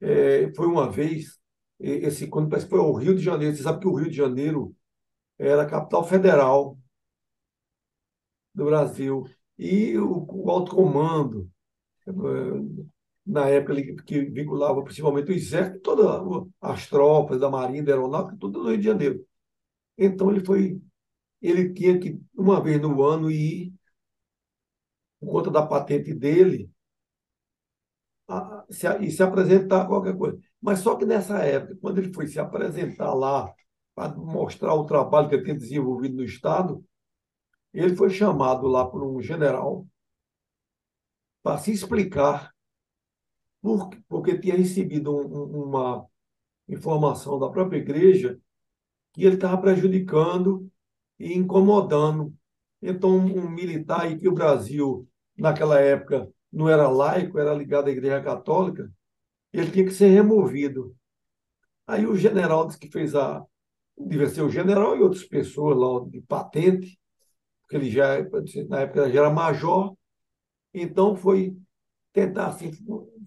é, 0.00 0.52
foi 0.54 0.66
uma 0.66 0.90
vez, 0.90 1.38
esse 1.80 2.26
quando 2.28 2.48
parece 2.48 2.66
que 2.66 2.70
foi 2.70 2.80
ao 2.80 2.92
Rio 2.94 3.14
de 3.14 3.22
Janeiro, 3.22 3.56
você 3.56 3.62
sabe 3.62 3.80
que 3.80 3.88
o 3.88 3.94
Rio 3.94 4.10
de 4.10 4.16
Janeiro 4.16 4.74
era 5.38 5.62
a 5.62 5.66
capital 5.66 6.04
federal 6.04 6.78
do 8.54 8.64
Brasil. 8.64 9.24
E 9.58 9.96
o, 9.98 10.26
o 10.28 10.50
alto 10.50 10.74
comando 10.74 11.50
na 13.26 13.48
época 13.48 14.02
que 14.04 14.20
vinculava 14.22 14.82
principalmente 14.82 15.30
o 15.30 15.34
exército, 15.34 15.80
todas 15.80 16.48
as 16.60 16.86
tropas 16.88 17.38
da 17.40 17.50
Marinha, 17.50 17.84
da 17.84 17.92
Aeronáutica, 17.92 18.36
tudo 18.38 18.62
no 18.62 18.70
Rio 18.70 18.78
de 18.78 18.84
Janeiro. 18.84 19.26
Então 19.96 20.30
ele 20.30 20.44
foi, 20.44 20.80
ele 21.42 21.72
tinha 21.72 21.98
que, 21.98 22.20
uma 22.34 22.62
vez 22.62 22.80
no 22.80 23.02
ano, 23.02 23.30
ir, 23.30 23.72
por 25.20 25.30
conta 25.30 25.50
da 25.50 25.66
patente 25.66 26.14
dele, 26.14 26.70
a, 28.28 28.64
se, 28.70 28.86
e 29.00 29.10
se 29.10 29.22
apresentar 29.22 29.86
qualquer 29.86 30.16
coisa. 30.16 30.38
Mas 30.60 30.80
só 30.80 30.96
que 30.96 31.04
nessa 31.04 31.38
época, 31.40 31.76
quando 31.80 31.98
ele 31.98 32.12
foi 32.12 32.26
se 32.26 32.38
apresentar 32.38 33.12
lá, 33.14 33.52
para 33.94 34.14
mostrar 34.14 34.74
o 34.74 34.86
trabalho 34.86 35.28
que 35.28 35.34
ele 35.34 35.44
tem 35.44 35.56
desenvolvido 35.56 36.16
no 36.16 36.24
Estado, 36.24 36.84
ele 37.74 37.96
foi 37.96 38.10
chamado 38.10 38.66
lá 38.68 38.86
por 38.86 39.02
um 39.02 39.20
general 39.20 39.86
para 41.42 41.58
se 41.58 41.72
explicar 41.72 42.52
por, 43.60 43.90
porque 44.08 44.38
tinha 44.38 44.56
recebido 44.56 45.16
um, 45.16 45.64
uma 45.66 46.06
informação 46.68 47.38
da 47.38 47.48
própria 47.50 47.78
igreja 47.78 48.38
que 49.12 49.24
ele 49.24 49.34
estava 49.34 49.58
prejudicando 49.58 50.70
e 51.18 51.34
incomodando. 51.34 52.34
Então, 52.80 53.16
um 53.16 53.50
militar 53.50 54.10
e 54.10 54.16
que 54.16 54.28
o 54.28 54.34
Brasil, 54.34 55.08
naquela 55.36 55.80
época, 55.80 56.30
não 56.52 56.68
era 56.68 56.88
laico, 56.88 57.38
era 57.38 57.52
ligado 57.52 57.88
à 57.88 57.90
Igreja 57.90 58.22
Católica, 58.22 58.90
ele 59.52 59.70
tinha 59.70 59.84
que 59.84 59.90
ser 59.90 60.08
removido. 60.08 60.94
Aí 61.86 62.06
o 62.06 62.16
general 62.16 62.66
disse 62.66 62.78
que 62.78 62.90
fez 62.90 63.14
a. 63.14 63.44
Devia 63.96 64.28
ser 64.28 64.42
o 64.42 64.50
general 64.50 64.96
e 64.96 65.00
outras 65.00 65.24
pessoas 65.24 65.76
lá 65.76 66.08
de 66.08 66.20
patente, 66.20 67.00
porque 67.62 67.76
ele 67.76 67.90
já, 67.90 68.16
na 68.68 68.82
época, 68.82 69.10
já 69.10 69.20
era 69.20 69.30
major, 69.30 69.96
então 70.72 71.16
foi 71.16 71.56
tentar 72.12 72.48
assim, 72.48 72.72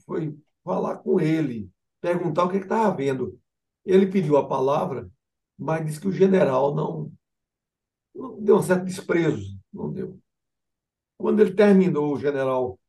foi 0.05 0.38
falar 0.63 0.98
com 0.98 1.19
ele, 1.19 1.69
perguntar 2.00 2.45
o 2.45 2.50
que 2.50 2.57
estava 2.57 2.95
vendo. 2.95 3.39
Ele 3.86 4.07
pediu 4.07 4.38
a 4.38 4.48
palavra, 4.48 5.10
mas 5.57 5.86
disse 5.86 6.00
que 6.00 6.07
o 6.07 6.12
general 6.12 6.75
não, 6.75 7.12
não 8.13 8.41
deu 8.41 8.57
um 8.57 8.62
certo 8.62 8.86
desprezo, 8.86 9.60
não 9.74 9.91
deu. 9.91 10.19
Quando 11.17 11.41
ele 11.41 11.53
terminou, 11.53 12.13
o 12.13 12.19
general, 12.19 12.79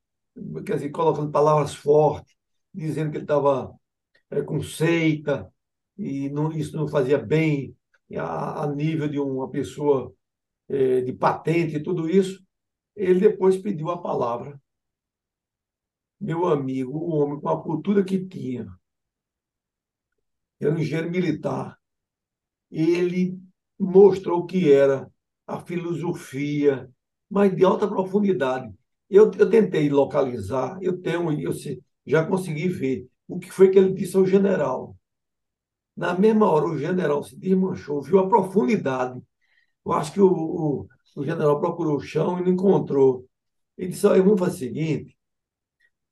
quer 0.66 0.76
dizer, 0.76 0.90
colocando 0.90 1.30
palavras 1.30 1.74
fortes, 1.74 2.34
dizendo 2.72 3.10
que 3.10 3.18
ele 3.18 3.24
estava 3.24 3.74
é, 4.30 4.42
com 4.42 4.62
seita 4.62 5.52
e 5.98 6.30
não, 6.30 6.50
isso 6.52 6.76
não 6.76 6.88
fazia 6.88 7.18
bem 7.18 7.76
a, 8.16 8.64
a 8.64 8.66
nível 8.66 9.08
de 9.08 9.18
uma 9.18 9.50
pessoa 9.50 10.12
é, 10.68 11.02
de 11.02 11.12
patente 11.12 11.76
e 11.76 11.82
tudo 11.82 12.08
isso, 12.08 12.42
ele 12.96 13.20
depois 13.20 13.56
pediu 13.56 13.90
a 13.90 14.00
palavra 14.00 14.60
meu 16.22 16.46
amigo, 16.46 16.96
o 16.96 17.16
homem 17.16 17.40
com 17.40 17.48
a 17.48 17.60
cultura 17.62 18.04
que 18.04 18.24
tinha, 18.26 18.66
era 20.60 20.72
um 20.72 20.78
engenheiro 20.78 21.10
militar, 21.10 21.76
ele 22.70 23.38
mostrou 23.78 24.46
que 24.46 24.72
era 24.72 25.10
a 25.46 25.60
filosofia, 25.60 26.90
mas 27.28 27.54
de 27.54 27.64
alta 27.64 27.88
profundidade. 27.88 28.72
Eu, 29.10 29.30
eu 29.32 29.50
tentei 29.50 29.90
localizar, 29.90 30.78
eu 30.80 31.00
tenho, 31.00 31.32
eu 31.40 31.52
já 32.06 32.24
consegui 32.24 32.68
ver 32.68 33.08
o 33.28 33.38
que 33.38 33.50
foi 33.50 33.70
que 33.70 33.78
ele 33.78 33.92
disse 33.92 34.16
ao 34.16 34.24
general. 34.26 34.96
Na 35.96 36.14
mesma 36.18 36.48
hora, 36.50 36.66
o 36.66 36.78
general 36.78 37.22
se 37.22 37.36
desmanchou, 37.36 38.00
viu 38.02 38.18
a 38.18 38.28
profundidade. 38.28 39.20
Eu 39.84 39.92
acho 39.92 40.12
que 40.12 40.20
o, 40.20 40.28
o, 40.28 40.88
o 41.16 41.24
general 41.24 41.60
procurou 41.60 41.96
o 41.96 42.00
chão 42.00 42.38
e 42.38 42.42
não 42.42 42.52
encontrou. 42.52 43.28
Ele 43.76 43.90
disse: 43.90 44.06
Olha, 44.06 44.22
vamos 44.22 44.40
fazer 44.40 44.54
o 44.54 44.58
seguinte: 44.58 45.16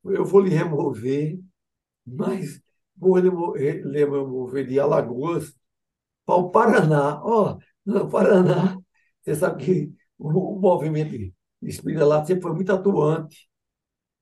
eu 0.04 0.24
vou 0.24 0.40
lhe 0.40 0.50
remover, 0.50 1.40
mas 2.06 2.62
vou 2.96 3.18
lhe 3.18 3.30
remover 3.98 4.66
de 4.66 4.80
Alagoas 4.80 5.54
para 6.24 6.36
o 6.36 6.50
Paraná. 6.50 7.20
Ó, 7.24 7.54
oh, 7.54 7.58
no 7.84 8.08
Paraná, 8.08 8.78
você 9.22 9.34
sabe 9.34 9.64
que 9.64 9.94
o, 10.18 10.58
movimento 10.58 11.16
espírita 11.62 12.06
lá 12.06 12.24
sempre 12.24 12.42
foi 12.42 12.54
muito 12.54 12.72
atuante 12.72 13.48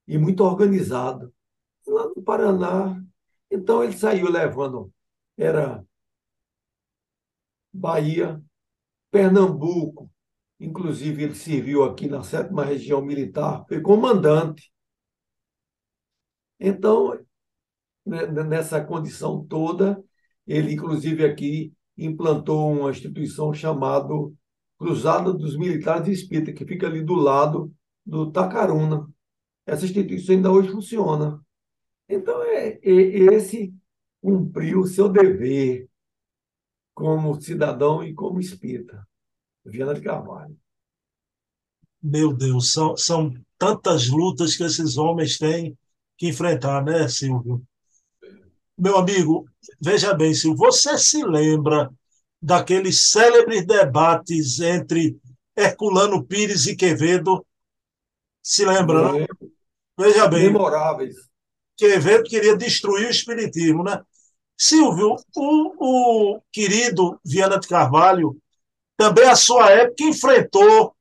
e 0.06 0.18
muito 0.18 0.44
organizado. 0.44 1.32
Lá 1.86 2.06
no 2.06 2.22
Paraná, 2.22 3.02
então 3.50 3.82
ele 3.84 3.96
saiu 3.96 4.30
levando, 4.30 4.92
era 5.36 5.84
Bahia, 7.72 8.42
Pernambuco, 9.10 10.10
inclusive 10.60 11.22
ele 11.22 11.34
serviu 11.34 11.84
aqui 11.84 12.08
na 12.08 12.22
sétima 12.22 12.64
região 12.64 13.00
militar, 13.02 13.64
foi 13.68 13.80
comandante 13.80 14.70
então, 16.58 17.18
né, 18.04 18.26
nessa 18.44 18.84
condição 18.84 19.44
toda, 19.44 20.02
ele, 20.46 20.72
inclusive, 20.74 21.24
aqui 21.24 21.72
implantou 21.96 22.72
uma 22.72 22.90
instituição 22.90 23.52
chamada 23.52 24.08
Cruzada 24.78 25.32
dos 25.32 25.56
Militares 25.56 26.06
de 26.06 26.12
Espírita, 26.12 26.52
que 26.52 26.64
fica 26.64 26.86
ali 26.86 27.02
do 27.02 27.14
lado 27.14 27.72
do 28.04 28.30
Tacaruna. 28.30 29.08
Essa 29.66 29.84
instituição 29.84 30.34
ainda 30.34 30.50
hoje 30.50 30.70
funciona. 30.70 31.40
Então, 32.08 32.42
é, 32.42 32.78
é 32.82 32.90
esse 33.34 33.74
cumpriu 34.20 34.80
o 34.80 34.86
seu 34.86 35.08
dever 35.08 35.88
como 36.94 37.40
cidadão 37.40 38.02
e 38.02 38.14
como 38.14 38.40
espírita. 38.40 39.06
Viana 39.64 39.94
de 39.94 40.00
Carvalho. 40.00 40.56
Meu 42.02 42.32
Deus, 42.32 42.72
são, 42.72 42.96
são 42.96 43.34
tantas 43.58 44.08
lutas 44.08 44.56
que 44.56 44.62
esses 44.62 44.96
homens 44.96 45.36
têm 45.36 45.76
que 46.16 46.28
enfrentar, 46.28 46.84
né, 46.84 47.08
Silvio? 47.08 47.62
Meu 48.76 48.96
amigo, 48.96 49.44
veja 49.80 50.14
bem, 50.14 50.32
Silvio, 50.32 50.56
você 50.56 50.96
se 50.96 51.24
lembra 51.24 51.90
daqueles 52.40 53.10
célebres 53.10 53.66
debates 53.66 54.60
entre 54.60 55.18
Herculano 55.56 56.24
Pires 56.24 56.66
e 56.66 56.76
Quevedo? 56.76 57.44
Se 58.42 58.64
lembra, 58.64 59.12
né? 59.12 59.26
Veja 59.98 60.28
bem. 60.28 60.44
Memoráveis. 60.44 61.16
Quevedo 61.76 62.22
queria 62.24 62.56
destruir 62.56 63.08
o 63.08 63.10
espiritismo, 63.10 63.82
né? 63.82 64.00
Silvio, 64.56 65.16
o, 65.36 66.34
o 66.34 66.42
querido 66.52 67.20
Viana 67.24 67.58
de 67.58 67.68
Carvalho, 67.68 68.36
também 68.98 69.24
à 69.28 69.36
sua 69.36 69.70
época 69.70 70.02
enfrentou 70.02 70.94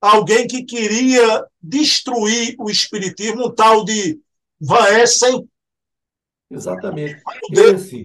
alguém 0.00 0.46
que 0.46 0.64
queria 0.64 1.46
destruir 1.62 2.56
o 2.58 2.68
espiritismo, 2.68 3.46
um 3.46 3.54
tal 3.54 3.84
de 3.84 4.20
Van 4.60 4.88
Essen. 5.00 5.48
Exatamente. 6.50 7.22
Esse, 7.52 8.02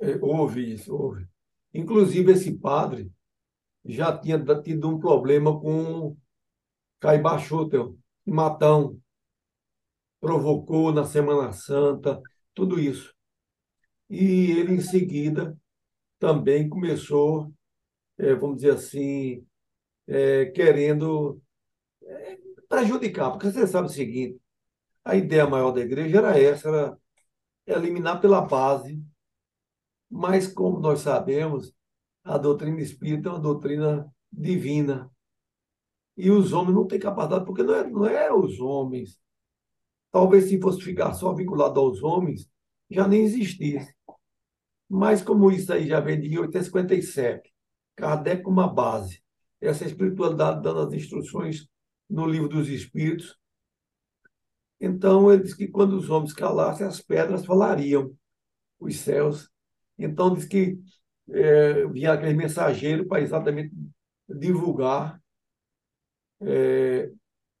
é, 0.00 0.16
houve 0.22 0.74
isso, 0.74 0.94
houve. 0.94 1.26
Inclusive, 1.74 2.32
esse 2.32 2.52
padre 2.56 3.10
já 3.84 4.16
tinha 4.16 4.38
tido 4.62 4.88
um 4.88 4.98
problema 4.98 5.58
com 5.60 6.16
Caibá 7.00 7.36
Schutel, 7.38 7.98
Matão. 8.24 8.98
Provocou 10.20 10.92
na 10.92 11.04
Semana 11.04 11.52
Santa, 11.52 12.22
tudo 12.54 12.78
isso. 12.78 13.12
E 14.08 14.52
ele, 14.52 14.74
em 14.74 14.80
seguida, 14.80 15.58
também 16.18 16.68
começou, 16.68 17.52
é, 18.18 18.34
vamos 18.34 18.56
dizer 18.56 18.74
assim, 18.74 19.46
é, 20.06 20.46
querendo 20.46 21.40
é, 22.02 22.38
prejudicar, 22.68 23.30
porque 23.30 23.50
você 23.50 23.66
sabe 23.66 23.88
o 23.88 23.90
seguinte: 23.90 24.40
a 25.04 25.16
ideia 25.16 25.46
maior 25.46 25.72
da 25.72 25.80
igreja 25.80 26.18
era 26.18 26.38
essa, 26.40 26.68
era 27.66 27.80
eliminar 27.80 28.20
pela 28.20 28.40
base, 28.42 29.02
mas 30.10 30.46
como 30.46 30.80
nós 30.80 31.00
sabemos, 31.00 31.74
a 32.22 32.38
doutrina 32.38 32.80
espírita 32.80 33.28
é 33.28 33.32
uma 33.32 33.40
doutrina 33.40 34.12
divina. 34.32 35.10
E 36.16 36.30
os 36.30 36.52
homens 36.52 36.74
não 36.74 36.86
têm 36.86 36.98
capacidade, 36.98 37.44
porque 37.44 37.62
não 37.62 37.74
é, 37.74 37.90
não 37.90 38.06
é 38.06 38.32
os 38.32 38.60
homens. 38.60 39.20
Talvez 40.12 40.44
se 40.48 40.60
fosse 40.60 40.80
ficar 40.80 41.12
só 41.14 41.34
vinculado 41.34 41.80
aos 41.80 42.02
homens, 42.02 42.48
já 42.88 43.06
nem 43.08 43.24
existisse. 43.24 43.92
Mas 44.88 45.22
como 45.22 45.50
isso 45.50 45.72
aí 45.72 45.86
já 45.88 46.00
vem 46.00 46.20
de 46.20 46.28
1857, 46.28 47.53
Kardec 47.96 48.42
com 48.42 48.50
uma 48.50 48.72
base, 48.72 49.22
essa 49.60 49.84
espiritualidade 49.84 50.62
dando 50.62 50.80
as 50.80 50.92
instruções 50.92 51.66
no 52.08 52.26
livro 52.26 52.48
dos 52.48 52.68
Espíritos, 52.68 53.38
então, 54.84 55.32
ele 55.32 55.42
diz 55.42 55.54
que 55.54 55.66
quando 55.66 55.96
os 55.96 56.10
homens 56.10 56.34
calassem, 56.34 56.86
as 56.86 57.00
pedras 57.00 57.46
falariam, 57.46 58.14
os 58.78 58.96
céus. 58.96 59.50
Então, 59.98 60.34
diz 60.34 60.44
que 60.44 60.78
é, 61.30 61.86
vinha 61.86 62.12
aquele 62.12 62.34
mensageiro 62.34 63.06
para 63.06 63.22
exatamente 63.22 63.72
divulgar 64.28 65.18
é, 66.42 67.10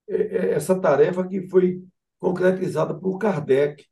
é, 0.08 0.16
é, 0.16 0.50
essa 0.52 0.78
tarefa 0.78 1.26
que 1.26 1.48
foi 1.48 1.82
concretizada 2.18 2.94
por 2.94 3.18
Kardec, 3.18 3.86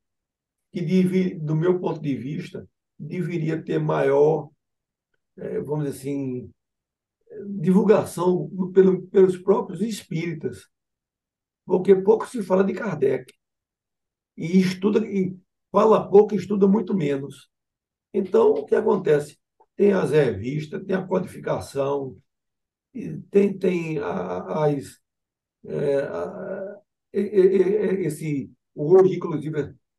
que, 0.71 0.83
deve, 0.83 1.35
do 1.35 1.57
meu 1.57 1.81
ponto 1.81 2.01
de 2.01 2.15
vista, 2.15 2.69
deveria 2.99 3.63
ter 3.63 3.79
maior, 3.79 4.51
vamos 5.65 5.85
dizer 5.85 5.99
assim, 5.99 6.51
divulgação 7.61 8.51
pelo, 8.73 9.03
pelos 9.09 9.37
próprios 9.39 9.81
espíritas 9.81 10.71
porque 11.65 11.95
pouco 11.95 12.27
se 12.27 12.43
fala 12.43 12.65
de 12.65 12.75
Kardec. 12.75 13.33
E 14.37 14.59
estuda, 14.61 15.07
e 15.07 15.37
fala 15.71 16.09
pouco 16.09 16.35
estuda 16.35 16.67
muito 16.67 16.95
menos. 16.95 17.51
Então, 18.13 18.51
o 18.51 18.65
que 18.65 18.75
acontece? 18.75 19.39
Tem 19.77 19.93
as 19.93 20.11
revistas, 20.11 20.85
tem 20.85 20.97
a 20.97 21.07
codificação, 21.07 22.17
tem, 23.31 23.57
tem 23.59 23.99
as. 23.99 25.01
É, 25.65 26.03
a, 26.03 26.81
esse, 27.13 28.51
hoje, 28.75 29.21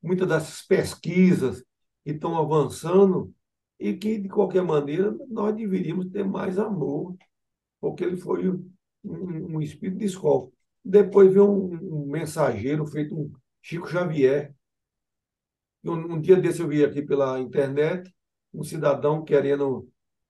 muitas 0.01 0.27
dessas 0.27 0.61
pesquisas 0.63 1.63
que 2.03 2.11
estão 2.11 2.37
avançando 2.37 3.33
e 3.79 3.93
que, 3.93 4.17
de 4.17 4.29
qualquer 4.29 4.63
maneira, 4.63 5.15
nós 5.29 5.55
deveríamos 5.55 6.09
ter 6.09 6.23
mais 6.23 6.57
amor, 6.57 7.15
porque 7.79 8.03
ele 8.03 8.17
foi 8.17 8.49
um, 8.49 8.71
um 9.03 9.61
espírito 9.61 9.99
de 9.99 10.05
escola. 10.05 10.49
Depois 10.83 11.31
veio 11.31 11.49
um, 11.49 12.03
um, 12.03 12.05
mensageiro 12.05 12.85
feito 12.87 13.15
um 13.15 13.31
Chico 13.61 13.87
Xavier. 13.87 14.53
Um, 15.83 16.13
um, 16.13 16.21
dia 16.21 16.37
desse 16.37 16.61
eu 16.61 16.67
vi 16.67 16.83
aqui 16.83 17.01
pela 17.01 17.39
internet 17.39 18.13
um 18.53 18.63
cidadão 18.63 19.23
querendo 19.23 19.89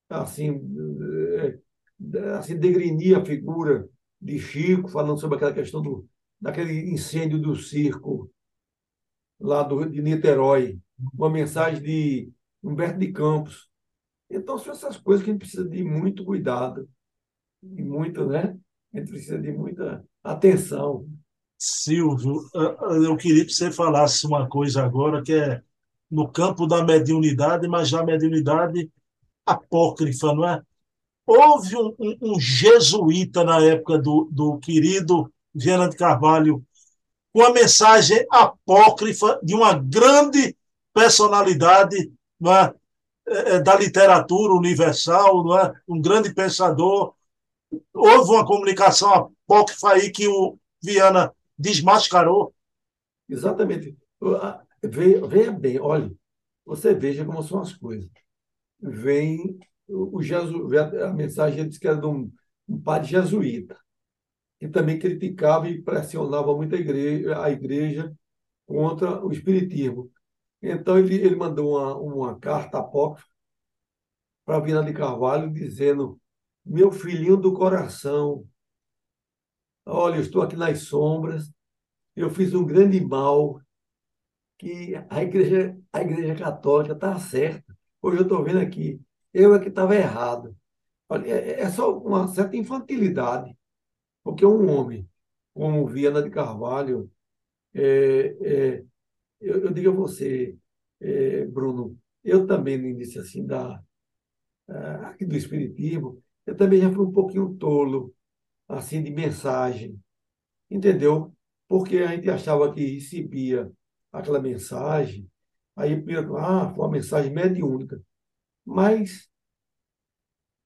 assim, 0.10 0.60
é, 1.38 1.60
assim 2.36 2.58
degrinir 2.58 3.17
a 3.17 3.25
figura 3.25 3.88
de 4.19 4.39
Chico, 4.39 4.88
falando 4.88 5.19
sobre 5.19 5.36
aquela 5.36 5.53
questão 5.53 5.82
do, 5.82 6.08
daquele 6.39 6.91
incêndio 6.91 7.39
do 7.39 7.56
circo 7.56 8.32
lá 9.39 9.62
do, 9.63 9.86
de 9.89 10.01
Niterói, 10.01 10.79
uma 11.13 11.29
mensagem 11.29 11.82
de 11.84 12.32
Humberto 12.63 12.99
de 12.99 13.12
Campos. 13.12 13.69
Então, 14.30 14.58
são 14.58 14.73
essas 14.73 14.97
coisas 14.97 15.23
que 15.23 15.30
a 15.30 15.34
gente 15.34 15.41
precisa 15.41 15.67
de 15.67 15.84
muito 15.84 16.23
cuidado, 16.23 16.89
e 17.62 17.84
muito, 17.84 18.26
né? 18.26 18.58
A 18.93 18.97
gente 18.97 19.10
precisa 19.10 19.39
de 19.39 19.52
muita 19.52 20.04
atenção. 20.23 21.08
Silvio, 21.58 22.41
eu 23.04 23.15
queria 23.15 23.45
que 23.45 23.54
você 23.54 23.71
falasse 23.71 24.26
uma 24.28 24.47
coisa 24.49 24.84
agora 24.84 25.23
que 25.23 25.34
é 25.34 25.62
no 26.12 26.30
campo 26.30 26.67
da 26.67 26.84
mediunidade, 26.84 27.67
mas 27.67 27.89
já 27.89 28.04
mediunidade 28.04 28.91
apócrifa, 29.45 30.34
não 30.34 30.47
é? 30.47 30.62
Houve 31.26 31.76
um, 31.78 31.95
um, 31.99 32.17
um 32.21 32.39
jesuíta 32.39 33.43
na 33.43 33.63
época 33.63 33.97
do, 33.97 34.30
do 34.32 34.58
querido 34.60 35.32
Viana 35.56 35.89
de 35.89 35.95
Carvalho, 35.95 36.63
com 37.32 37.41
a 37.43 37.54
mensagem 37.54 38.26
apócrifa 38.30 39.39
de 39.41 39.56
uma 39.56 39.73
grande 39.73 40.56
personalidade 40.93 42.12
não 42.43 42.53
é? 42.53 42.73
é? 43.25 43.60
da 43.62 43.75
literatura 43.75 44.53
universal, 44.53 45.43
não 45.43 45.58
é? 45.58 45.73
um 45.88 46.01
grande 46.01 46.34
pensador. 46.34 47.15
Houve 47.93 48.32
uma 48.32 48.45
comunicação 48.45 49.34
apócrifa 49.47 49.93
aí 49.93 50.12
que 50.12 50.27
o 50.27 50.60
Viana 50.82 51.34
desmascarou. 51.58 52.53
Exatamente. 53.27 53.97
Veja 54.84 55.51
bem, 55.51 55.79
olhe, 55.79 56.15
você 56.65 56.93
veja 56.93 57.25
como 57.25 57.41
são 57.41 57.62
as 57.62 57.73
coisas. 57.73 58.10
Vem 58.79 59.58
o 59.88 60.21
Jesus, 60.21 60.73
a 60.73 61.13
mensagem 61.13 61.69
que 61.69 61.88
era 61.88 61.99
de 61.99 62.06
um, 62.06 62.32
um 62.67 62.79
padre 62.82 63.10
jesuíta 63.10 63.77
que 64.60 64.67
também 64.67 64.97
criticava 64.99 65.67
e 65.67 65.82
pressionava 65.82 66.56
muito 66.56 66.75
a 66.75 66.79
igreja, 66.79 67.43
a 67.43 67.49
igreja 67.51 68.13
contra 68.65 69.25
o 69.25 69.32
espiritismo. 69.32 70.10
Então 70.63 70.97
ele, 70.97 71.15
ele 71.15 71.36
mandou 71.36 71.78
uma, 71.78 71.95
uma 71.97 72.39
carta 72.39 72.80
apócrifa 72.80 73.28
para 74.45 74.60
Vina 74.60 74.84
de 74.84 74.93
Carvalho 74.93 75.52
dizendo: 75.52 76.19
Meu 76.65 76.91
filhinho 76.91 77.38
do 77.38 77.54
coração, 77.54 78.47
olha, 79.86 80.15
eu 80.15 80.21
estou 80.21 80.41
aqui 80.41 80.56
nas 80.56 80.84
sombras, 80.84 81.52
eu 82.15 82.30
fiz 82.30 82.54
um 82.54 82.65
grande 82.65 82.99
mal, 83.02 83.62
que 84.58 84.95
a 85.10 85.21
igreja, 85.23 85.78
a 85.91 86.02
igreja 86.02 86.36
católica 86.36 86.93
está 86.93 87.19
certa. 87.19 87.78
Hoje 88.02 88.17
eu 88.19 88.23
estou 88.23 88.43
vendo 88.43 88.60
aqui, 88.60 89.02
eu 89.34 89.56
é 89.56 89.60
que 89.60 89.69
estava 89.69 89.95
errado. 89.95 90.56
Olha, 91.10 91.28
é, 91.28 91.62
é 91.62 91.69
só 91.69 91.97
uma 91.99 92.28
certa 92.28 92.56
infantilidade 92.58 93.56
porque 94.23 94.45
um 94.45 94.69
homem 94.71 95.08
como 95.54 95.88
Viana 95.88 96.21
de 96.23 96.30
Carvalho, 96.30 97.12
é, 97.73 98.76
é, 98.80 98.86
eu, 99.43 99.65
eu, 99.65 99.73
digo 99.73 99.91
a 99.91 99.93
você, 99.93 100.58
é, 100.99 101.45
Bruno, 101.45 101.97
eu 102.23 102.47
também 102.47 102.77
no 102.77 102.88
início 102.88 103.21
assim 103.21 103.45
da 103.45 103.82
é, 104.69 104.75
aqui 105.06 105.25
do 105.25 105.36
espiritismo, 105.36 106.21
eu 106.45 106.56
também 106.56 106.82
já 106.82 106.91
fui 106.91 107.06
um 107.06 107.12
pouquinho 107.12 107.56
tolo 107.56 108.13
assim 108.67 109.03
de 109.03 109.12
mensagem, 109.12 109.99
entendeu? 110.69 111.36
Porque 111.67 111.97
a 111.97 112.15
gente 112.15 112.29
achava 112.29 112.73
que 112.73 112.95
recebia 112.95 113.71
aquela 114.12 114.41
mensagem, 114.41 115.29
aí 115.75 115.93
ah, 116.38 116.71
foi 116.73 116.86
uma 116.86 116.91
mensagem 116.91 117.34
mediúnica, 117.34 118.01
mas 118.65 119.29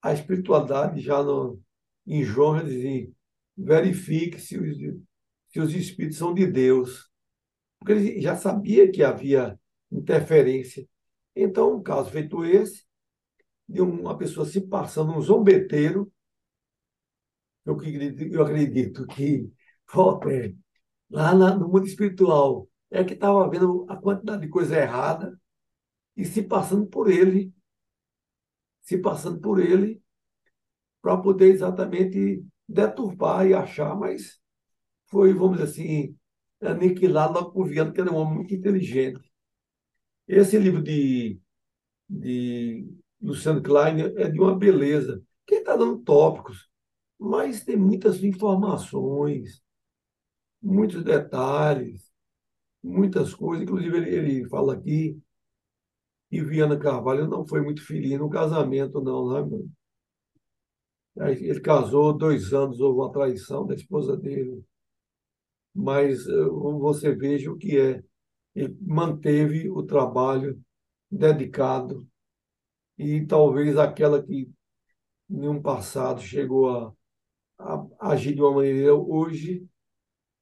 a 0.02 0.14
espiritualidade 0.14 1.02
já 1.02 1.22
no, 1.24 1.60
em 2.06 2.24
João 2.24 2.58
já 2.58 2.64
dizia 2.64 3.10
verifique 3.58 4.40
se 4.40 4.58
os, 4.58 4.78
se 5.50 5.60
os 5.60 5.74
espíritos 5.74 6.18
são 6.18 6.34
de 6.34 6.46
Deus. 6.46 7.10
Porque 7.80 7.94
ele 7.94 8.22
já 8.22 8.36
sabia 8.36 8.92
que 8.92 9.04
havia 9.04 9.60
interferência. 9.92 10.88
Então, 11.36 11.76
um 11.76 11.84
caso 11.84 12.10
feito 12.10 12.44
esse, 12.44 12.86
de 13.68 13.82
uma 13.82 14.18
pessoa 14.18 14.46
se 14.46 14.62
passando 14.62 15.14
um 15.14 15.22
zombeteiro, 15.22 16.12
eu 17.66 17.74
acredito, 17.74 18.24
eu 18.24 18.42
acredito 18.44 19.06
que 19.08 19.52
Voltaire, 19.94 20.58
lá 21.10 21.34
na, 21.34 21.56
no 21.56 21.68
mundo 21.68 21.86
espiritual, 21.86 22.68
é 22.90 23.04
que 23.04 23.14
estava 23.14 23.50
vendo 23.50 23.86
a 23.90 23.96
quantidade 23.98 24.42
de 24.42 24.50
coisa 24.50 24.78
errada 24.78 25.40
e 26.16 26.26
se 26.26 26.44
passando 26.44 26.88
por 26.88 27.10
ele, 27.10 27.54
se 28.82 28.98
passando 28.98 29.40
por 29.40 29.60
ele, 29.60 30.02
para 31.02 31.18
poder 31.18 31.54
exatamente 31.54 32.44
deturpar 32.68 33.48
e 33.48 33.54
achar, 33.54 33.96
mas 33.96 34.40
foi, 35.08 35.34
vamos 35.34 35.58
dizer 35.58 35.70
assim, 35.70 36.18
aniquilado 36.62 37.34
logo 37.34 37.52
por 37.52 37.68
Viana, 37.68 37.92
que 37.92 38.02
era 38.02 38.12
um 38.12 38.16
homem 38.16 38.36
muito 38.36 38.54
inteligente. 38.54 39.22
Esse 40.28 40.58
livro 40.58 40.82
de, 40.84 41.40
de 42.10 42.88
Luciano 43.22 43.62
Klein 43.62 44.02
é 44.18 44.30
de 44.30 44.40
uma 44.40 44.58
beleza. 44.58 45.24
Quem 45.46 45.60
está 45.60 45.76
dando 45.76 46.00
tópicos, 46.00 46.70
mas 47.20 47.64
tem 47.64 47.78
muitas 47.78 48.24
informações, 48.24 49.62
muitos 50.62 51.04
detalhes, 51.04 52.12
muitas 52.84 53.34
coisas. 53.34 53.64
Inclusive, 53.64 53.98
ele, 53.98 54.10
ele 54.10 54.50
fala 54.50 54.74
aqui 54.74 55.20
que 56.30 56.44
Viana 56.44 56.78
Carvalho 56.78 57.28
não 57.28 57.48
foi 57.48 57.62
muito 57.62 57.86
feliz 57.86 58.20
no 58.20 58.30
casamento, 58.30 59.02
não, 59.02 59.48
né, 61.16 61.34
ele 61.34 61.60
casou 61.62 62.14
dois 62.14 62.54
anos, 62.54 62.80
houve 62.80 63.00
uma 63.00 63.12
traição 63.12 63.66
da 63.66 63.74
esposa 63.76 64.16
dele. 64.16 64.64
Mas 65.78 66.28
eh, 66.28 66.46
você 66.80 67.14
veja 67.14 67.52
o 67.52 67.58
que 67.58 67.80
é. 67.80 68.04
Ele 68.56 68.76
manteve 68.82 69.70
o 69.70 69.84
trabalho 69.84 70.60
dedicado 71.12 72.08
e 72.98 73.24
talvez 73.26 73.78
aquela 73.78 74.22
que 74.24 74.50
em 75.30 75.48
um 75.48 75.62
passado 75.62 76.20
chegou 76.22 76.70
a, 76.70 76.94
a 77.60 77.86
agir 78.00 78.34
de 78.34 78.42
uma 78.42 78.56
maneira 78.56 78.96
hoje, 78.96 79.64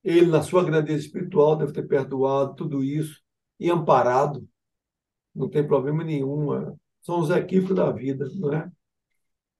ele, 0.01 0.27
na 0.27 0.41
sua 0.41 0.63
grandeza 0.63 1.05
espiritual, 1.05 1.57
deve 1.57 1.73
ter 1.73 1.85
perdoado 1.85 2.55
tudo 2.55 2.81
isso 2.81 3.21
e 3.59 3.69
amparado. 3.69 4.47
Não 5.33 5.49
tem 5.49 5.67
problema 5.67 6.03
nenhum. 6.03 6.55
É. 6.55 6.73
São 7.01 7.19
os 7.19 7.29
equívocos 7.29 7.75
da 7.75 7.91
vida, 7.91 8.25
não 8.35 8.53
é? 8.53 8.71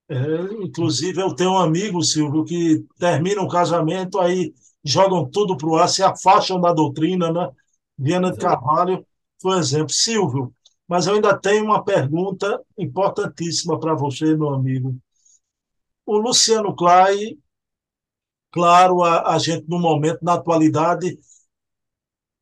É, 0.08 0.54
inclusive, 0.64 1.20
eu 1.20 1.36
tenho 1.36 1.52
um 1.52 1.58
amigo, 1.58 2.02
Silvio, 2.02 2.46
que 2.46 2.86
termina 2.98 3.42
um 3.42 3.48
casamento, 3.48 4.20
aí 4.20 4.54
jogam 4.86 5.30
tudo 5.30 5.58
para 5.58 5.68
o 5.68 5.76
ar, 5.78 5.90
se 5.90 6.04
afastam 6.04 6.62
da 6.62 6.72
doutrina, 6.72 7.32
né? 7.32 7.50
Viana 7.98 8.32
de 8.32 8.38
Carvalho 8.38 9.06
foi 9.42 9.56
um 9.56 9.60
exemplo. 9.60 9.90
Silvio, 9.90 10.54
mas 10.88 11.08
eu 11.08 11.16
ainda 11.16 11.38
tenho 11.38 11.66
uma 11.66 11.84
pergunta 11.84 12.62
importantíssima 12.78 13.80
para 13.80 13.96
você, 13.96 14.36
meu 14.36 14.50
amigo. 14.54 14.96
O 16.06 16.18
Luciano 16.18 16.76
Clay, 16.76 17.38
claro, 18.52 19.04
a, 19.04 19.34
a 19.34 19.38
gente, 19.40 19.68
no 19.68 19.80
momento, 19.80 20.20
na 20.24 20.34
atualidade, 20.36 21.18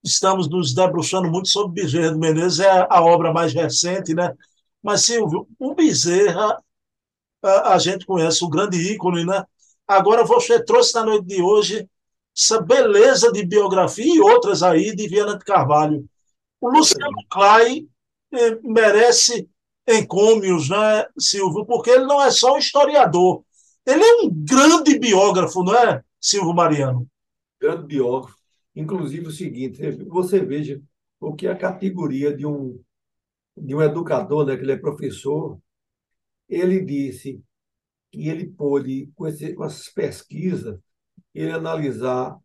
estamos 0.04 0.50
nos 0.50 0.74
debruçando 0.74 1.30
muito 1.30 1.48
sobre 1.50 1.82
Bezerra 1.82 2.12
de 2.12 2.18
Menezes, 2.20 2.60
é 2.60 2.88
a 2.90 3.02
obra 3.02 3.32
mais 3.32 3.54
recente, 3.54 4.14
né? 4.14 4.34
Mas, 4.82 5.02
Silvio, 5.06 5.48
o 5.58 5.74
Bezerra 5.74 6.62
a, 7.44 7.74
a 7.76 7.80
gente 7.80 8.06
conhece 8.06 8.44
o 8.44 8.50
grande 8.50 8.78
ícone, 8.78 9.26
né? 9.26 9.44
Agora 9.88 10.24
você 10.26 10.64
trouxe 10.64 10.96
na 10.96 11.04
noite 11.06 11.26
de 11.28 11.42
hoje 11.42 11.90
essa 12.36 12.62
beleza 12.62 13.32
de 13.32 13.46
biografia 13.46 14.16
e 14.16 14.20
outras 14.20 14.64
aí 14.64 14.96
de 14.96 15.08
Viana 15.08 15.38
de 15.38 15.46
Carvalho. 15.46 16.06
O 16.60 16.70
Luciano 16.70 17.18
Clay 17.30 17.88
eh, 18.34 18.60
merece 18.64 19.50
encômios, 19.88 20.70
né, 20.70 21.06
Silvio? 21.18 21.66
Porque 21.66 21.90
ele 21.90 22.06
não 22.06 22.22
é 22.22 22.32
só 22.32 22.56
um 22.56 22.58
historiador, 22.58 23.44
ele 23.86 24.04
é 24.04 24.16
um 24.24 24.30
grande 24.32 24.98
biógrafo, 24.98 25.64
não 25.64 25.76
é, 25.76 26.02
Silvio 26.20 26.54
Mariano? 26.54 27.08
grande 27.64 27.86
biógrafo. 27.86 28.38
Inclusive 28.76 29.28
o 29.28 29.32
seguinte, 29.32 29.80
você 30.08 30.44
veja 30.44 30.82
o 31.20 31.34
que 31.34 31.48
é 31.48 31.52
a 31.52 31.58
categoria 31.58 32.36
de 32.36 32.46
um, 32.46 32.78
de 33.56 33.74
um 33.74 33.82
educador, 33.82 34.46
né, 34.46 34.58
que 34.58 34.64
ele 34.64 34.74
é 34.74 34.78
professor, 34.78 35.58
ele 36.50 36.84
disse 36.84 37.42
que 38.12 38.28
ele 38.28 38.48
pôde, 38.48 39.10
com, 39.16 39.28
esse, 39.28 39.54
com 39.54 39.64
essas 39.64 39.88
pesquisas, 39.88 40.78
ele 41.34 41.52
analisar 41.52 42.38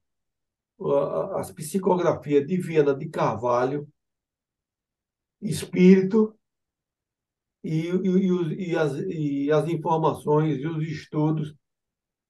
as 1.36 1.50
psicografias 1.50 2.46
de 2.46 2.56
Viana 2.56 2.94
de 2.94 3.08
Carvalho, 3.08 3.88
espírito 5.40 6.36
e, 7.62 7.88
e, 7.88 8.70
e, 8.70 8.76
as, 8.76 8.92
e 8.94 9.50
as 9.50 9.68
informações 9.68 10.58
e 10.58 10.66
os 10.66 10.82
estudos 10.86 11.54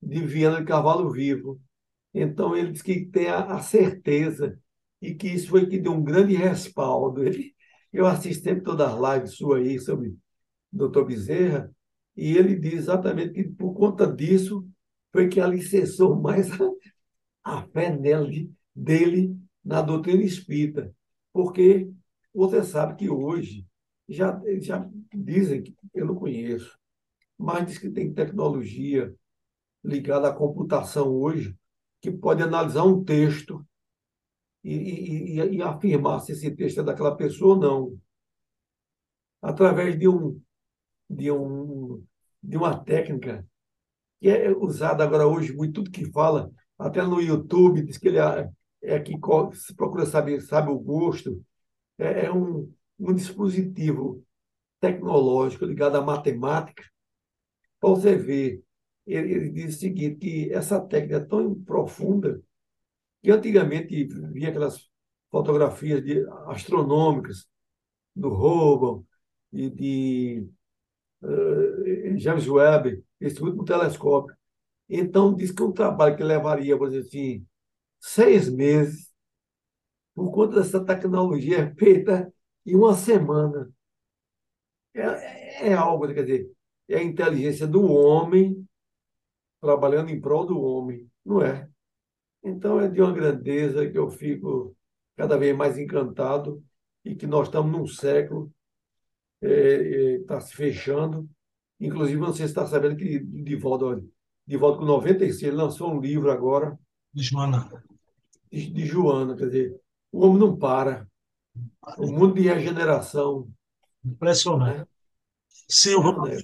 de 0.00 0.24
Viana 0.26 0.60
de 0.60 0.66
Carvalho 0.66 1.10
vivo. 1.10 1.60
Então, 2.14 2.56
ele 2.56 2.72
diz 2.72 2.82
que 2.82 3.04
tem 3.06 3.28
a, 3.28 3.44
a 3.56 3.60
certeza 3.60 4.58
e 5.00 5.14
que 5.14 5.28
isso 5.28 5.48
foi 5.48 5.66
que 5.66 5.78
deu 5.78 5.92
um 5.92 6.02
grande 6.02 6.34
respaldo. 6.34 7.22
Ele, 7.24 7.54
eu 7.92 8.06
assisto 8.06 8.44
sempre 8.44 8.62
todas 8.62 8.92
as 8.92 9.14
lives 9.16 9.36
suas 9.36 9.60
aí 9.66 9.78
sobre 9.78 10.16
doutor 10.72 11.06
Bezerra, 11.06 11.70
e 12.16 12.36
ele 12.36 12.56
diz 12.56 12.74
exatamente 12.74 13.32
que 13.32 13.44
por 13.44 13.72
conta 13.74 14.06
disso 14.06 14.68
foi 15.12 15.28
que 15.28 15.40
alicerçou 15.40 16.16
mais 16.20 16.48
a, 16.60 16.70
a 17.44 17.62
fé 17.68 17.94
nele, 17.96 18.52
dele 18.74 19.36
na 19.64 19.82
doutrina 19.82 20.22
espírita. 20.22 20.94
Porque 21.32 21.90
você 22.32 22.62
sabe 22.62 22.96
que 22.96 23.08
hoje 23.08 23.66
já, 24.08 24.40
já 24.60 24.88
dizem 25.14 25.62
que 25.62 25.76
eu 25.94 26.06
não 26.06 26.14
conheço, 26.14 26.78
mas 27.36 27.66
diz 27.66 27.78
que 27.78 27.90
tem 27.90 28.12
tecnologia 28.12 29.14
ligada 29.84 30.28
à 30.28 30.34
computação 30.34 31.08
hoje 31.08 31.56
que 32.00 32.10
pode 32.10 32.42
analisar 32.42 32.84
um 32.84 33.02
texto 33.02 33.66
e, 34.62 34.74
e, 34.74 35.56
e, 35.56 35.62
afirmar 35.62 36.20
se 36.20 36.32
esse 36.32 36.50
texto 36.50 36.80
é 36.80 36.84
daquela 36.84 37.16
pessoa 37.16 37.54
ou 37.54 37.60
não. 37.60 38.00
Através 39.40 39.98
de 39.98 40.08
um 40.08 40.40
de 41.08 41.30
um 41.30 42.04
de 42.42 42.56
uma 42.56 42.76
técnica 42.84 43.47
que 44.20 44.28
é 44.28 44.50
usada 44.50 45.04
agora 45.04 45.26
hoje 45.26 45.52
muito 45.52 45.74
tudo 45.74 45.90
que 45.90 46.10
fala 46.10 46.50
até 46.78 47.02
no 47.02 47.20
YouTube 47.20 47.82
diz 47.82 47.98
que 47.98 48.08
ele 48.08 48.18
é, 48.18 48.50
é 48.82 49.00
que 49.00 49.14
se 49.54 49.74
procura 49.74 50.06
saber 50.06 50.40
sabe 50.42 50.70
o 50.70 50.78
gosto. 50.78 51.44
É, 51.98 52.26
é 52.26 52.32
um, 52.32 52.72
um 52.98 53.12
dispositivo 53.12 54.24
tecnológico 54.80 55.64
ligado 55.64 55.96
à 55.96 56.00
matemática. 56.00 56.84
Para 57.80 57.90
você 57.90 58.16
ver 58.16 58.62
ele, 59.06 59.32
ele 59.32 59.50
diz 59.50 59.76
o 59.76 59.78
seguinte 59.80 60.16
que 60.16 60.52
essa 60.52 60.80
técnica 60.80 61.16
é 61.16 61.20
tão 61.20 61.54
profunda 61.62 62.40
que 63.22 63.30
antigamente 63.30 64.04
via 64.04 64.50
aquelas 64.50 64.88
fotografias 65.30 66.04
de, 66.04 66.24
astronômicas 66.46 67.46
do 68.14 68.28
Hubble 68.28 69.04
e 69.52 69.70
de 69.70 70.48
uh, 71.22 72.18
James 72.18 72.46
Webb, 72.48 73.02
esse 73.20 73.42
último 73.42 73.64
telescópio. 73.64 74.36
Então, 74.88 75.34
diz 75.34 75.50
que 75.52 75.62
um 75.62 75.72
trabalho 75.72 76.16
que 76.16 76.22
levaria, 76.22 76.76
por 76.76 76.88
exemplo 76.88 77.06
assim, 77.08 77.46
seis 78.00 78.48
meses, 78.48 79.12
por 80.14 80.32
conta 80.32 80.56
dessa 80.56 80.84
tecnologia 80.84 81.58
é 81.58 81.74
feita 81.74 82.32
em 82.66 82.74
uma 82.74 82.94
semana. 82.94 83.70
É, 84.94 85.68
é 85.68 85.74
algo, 85.74 86.06
quer 86.12 86.24
dizer, 86.24 86.50
é 86.88 86.96
a 86.98 87.02
inteligência 87.02 87.66
do 87.66 87.84
homem 87.84 88.66
trabalhando 89.60 90.10
em 90.10 90.20
prol 90.20 90.46
do 90.46 90.60
homem, 90.60 91.10
não 91.24 91.42
é? 91.42 91.68
Então, 92.42 92.80
é 92.80 92.88
de 92.88 93.00
uma 93.00 93.12
grandeza 93.12 93.88
que 93.90 93.98
eu 93.98 94.10
fico 94.10 94.76
cada 95.16 95.36
vez 95.36 95.56
mais 95.56 95.76
encantado 95.78 96.62
e 97.04 97.14
que 97.14 97.26
nós 97.26 97.48
estamos 97.48 97.70
num 97.72 97.86
século, 97.86 98.52
está 99.42 99.54
é, 99.54 100.14
é, 100.14 100.24
tá 100.24 100.40
se 100.40 100.54
fechando. 100.54 101.28
Inclusive, 101.80 102.20
não 102.20 102.32
sei 102.32 102.46
se 102.46 102.52
está 102.52 102.66
sabendo 102.66 102.96
que 102.96 103.20
Divaldo, 103.20 104.08
Divaldo 104.46 104.78
com 104.78 104.84
96, 104.84 105.42
ele 105.42 105.56
lançou 105.56 105.92
um 105.92 106.00
livro 106.00 106.30
agora. 106.30 106.78
De 107.12 107.22
Joana. 107.22 107.70
De, 108.50 108.70
de 108.70 108.86
Joana, 108.86 109.36
quer 109.36 109.46
dizer, 109.46 109.80
o 110.12 110.24
homem 110.24 110.38
não 110.38 110.56
para. 110.56 111.06
O 111.98 112.10
mundo 112.10 112.34
de 112.34 112.42
regeneração. 112.42 113.48
Impressionante. 114.04 114.78
Né? 114.78 114.86
Silva, 115.68 116.30
é, 116.30 116.38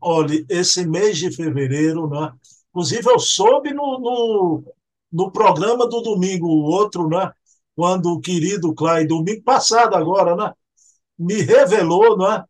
olha, 0.00 0.44
esse 0.48 0.86
mês 0.86 1.18
de 1.18 1.34
fevereiro, 1.34 2.08
né? 2.08 2.32
inclusive 2.70 3.10
eu 3.10 3.18
soube 3.18 3.72
no, 3.72 3.98
no, 3.98 4.74
no 5.12 5.32
programa 5.32 5.88
do 5.88 6.00
domingo, 6.00 6.46
o 6.46 6.62
outro, 6.62 7.08
né? 7.08 7.32
Quando 7.74 8.12
o 8.12 8.20
querido 8.20 8.74
Clay, 8.74 9.06
domingo 9.06 9.42
passado 9.42 9.96
agora, 9.96 10.36
né? 10.36 10.52
Me 11.18 11.42
revelou, 11.42 12.16
né? 12.16 12.44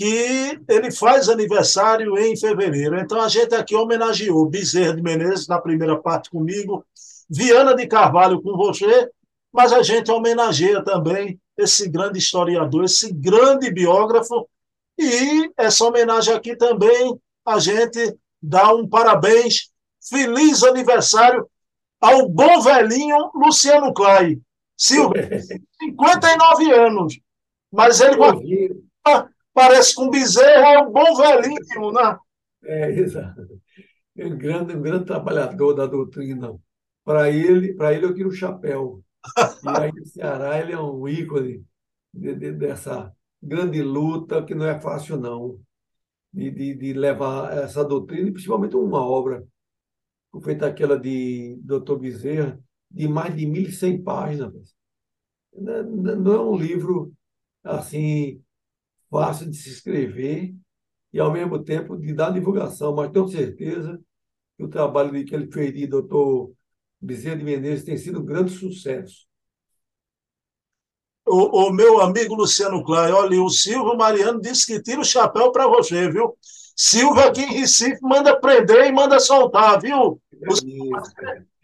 Que 0.00 0.58
ele 0.66 0.90
faz 0.90 1.28
aniversário 1.28 2.16
em 2.16 2.34
fevereiro. 2.34 2.98
Então 2.98 3.20
a 3.20 3.28
gente 3.28 3.54
aqui 3.54 3.76
homenageou 3.76 4.48
Bezerra 4.48 4.94
de 4.94 5.02
Menezes 5.02 5.46
na 5.46 5.60
primeira 5.60 5.94
parte 6.00 6.30
comigo, 6.30 6.82
Viana 7.28 7.74
de 7.74 7.86
Carvalho 7.86 8.40
com 8.40 8.56
você, 8.56 9.10
mas 9.52 9.74
a 9.74 9.82
gente 9.82 10.10
homenageia 10.10 10.82
também 10.82 11.38
esse 11.54 11.86
grande 11.86 12.18
historiador, 12.18 12.84
esse 12.84 13.12
grande 13.12 13.70
biógrafo, 13.70 14.48
e 14.98 15.50
essa 15.54 15.84
homenagem 15.84 16.32
aqui 16.32 16.56
também 16.56 17.20
a 17.44 17.58
gente 17.58 18.16
dá 18.42 18.74
um 18.74 18.88
parabéns, 18.88 19.70
feliz 20.08 20.62
aniversário 20.62 21.46
ao 22.00 22.26
bom 22.26 22.62
velhinho 22.62 23.30
Luciano 23.34 23.92
Clay. 23.92 24.40
Silva, 24.74 25.12
59 25.78 26.72
anos, 26.72 27.20
mas 27.70 28.00
ele 28.00 28.16
parece 29.52 29.94
com 29.94 30.10
Bezerra, 30.10 30.74
é 30.74 30.78
um 30.78 30.90
bom 30.90 31.16
velhinho, 31.16 31.92
né? 31.92 32.18
É, 32.64 32.90
exato. 32.90 33.46
É 34.16 34.26
um 34.26 34.36
grande, 34.36 34.74
um 34.74 34.82
grande 34.82 35.06
trabalhador 35.06 35.74
da 35.74 35.86
doutrina. 35.86 36.56
Para 37.04 37.30
ele, 37.30 37.74
para 37.74 37.94
ele 37.94 38.04
eu 38.06 38.14
tiro 38.14 38.28
o 38.28 38.32
chapéu. 38.32 39.02
E 39.64 39.68
aí 39.68 39.92
no 39.92 40.06
Ceará 40.06 40.58
ele 40.58 40.72
é 40.72 40.80
um 40.80 41.08
ícone 41.08 41.64
de, 42.12 42.34
de, 42.34 42.52
dessa 42.52 43.12
grande 43.42 43.82
luta 43.82 44.44
que 44.44 44.54
não 44.54 44.66
é 44.66 44.80
fácil, 44.80 45.16
não, 45.16 45.58
de, 46.32 46.50
de, 46.50 46.74
de 46.74 46.92
levar 46.92 47.56
essa 47.56 47.84
doutrina, 47.84 48.28
e 48.28 48.32
principalmente 48.32 48.76
uma 48.76 49.04
obra 49.04 49.46
feita 50.42 50.66
aquela 50.66 50.98
de 50.98 51.58
Dr. 51.62 51.96
Bezerra, 51.96 52.60
de 52.90 53.08
mais 53.08 53.34
de 53.36 53.46
1.100 53.46 54.02
páginas. 54.02 54.74
Não 55.52 56.32
é 56.32 56.40
um 56.40 56.56
livro 56.56 57.12
assim 57.64 58.42
fácil 59.10 59.50
de 59.50 59.56
se 59.56 59.70
escrever 59.70 60.54
e, 61.12 61.18
ao 61.18 61.32
mesmo 61.32 61.62
tempo, 61.62 61.96
de 61.96 62.14
dar 62.14 62.32
divulgação, 62.32 62.94
mas 62.94 63.10
tenho 63.10 63.28
certeza 63.28 64.00
que 64.56 64.64
o 64.64 64.68
trabalho 64.68 65.10
que 65.24 65.34
ele 65.34 65.50
fez 65.50 65.74
de 65.74 65.86
doutor 65.86 66.52
Bezerra 67.00 67.36
de 67.36 67.44
Menezes 67.44 67.84
tem 67.84 67.96
sido 67.96 68.20
um 68.20 68.24
grande 68.24 68.52
sucesso. 68.52 69.26
O, 71.26 71.68
o, 71.68 71.72
meu 71.72 72.00
amigo 72.00 72.34
Luciano 72.34 72.84
Klein, 72.84 73.12
olha, 73.12 73.42
o 73.42 73.48
Silvio 73.48 73.96
Mariano 73.96 74.40
disse 74.40 74.66
que 74.66 74.82
tira 74.82 75.00
o 75.00 75.04
chapéu 75.04 75.52
para 75.52 75.66
você, 75.66 76.10
viu? 76.10 76.36
Silva 76.76 77.26
aqui 77.26 77.42
em 77.42 77.58
Recife 77.58 78.00
manda 78.02 78.38
prender 78.40 78.86
e 78.86 78.92
manda 78.92 79.20
soltar, 79.20 79.80
viu? 79.80 80.20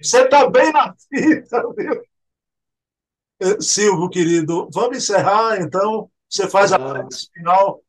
Você 0.01 0.23
está 0.23 0.49
bem 0.49 0.73
na 0.73 0.95
fita, 1.09 1.63
viu? 1.77 2.03
Eh, 3.41 3.61
Silvio, 3.61 4.09
querido, 4.09 4.69
vamos 4.73 4.99
encerrar, 4.99 5.61
então. 5.61 6.11
Você 6.29 6.49
faz 6.49 6.73
a 6.73 6.79
prece 6.79 7.31
final. 7.33 7.83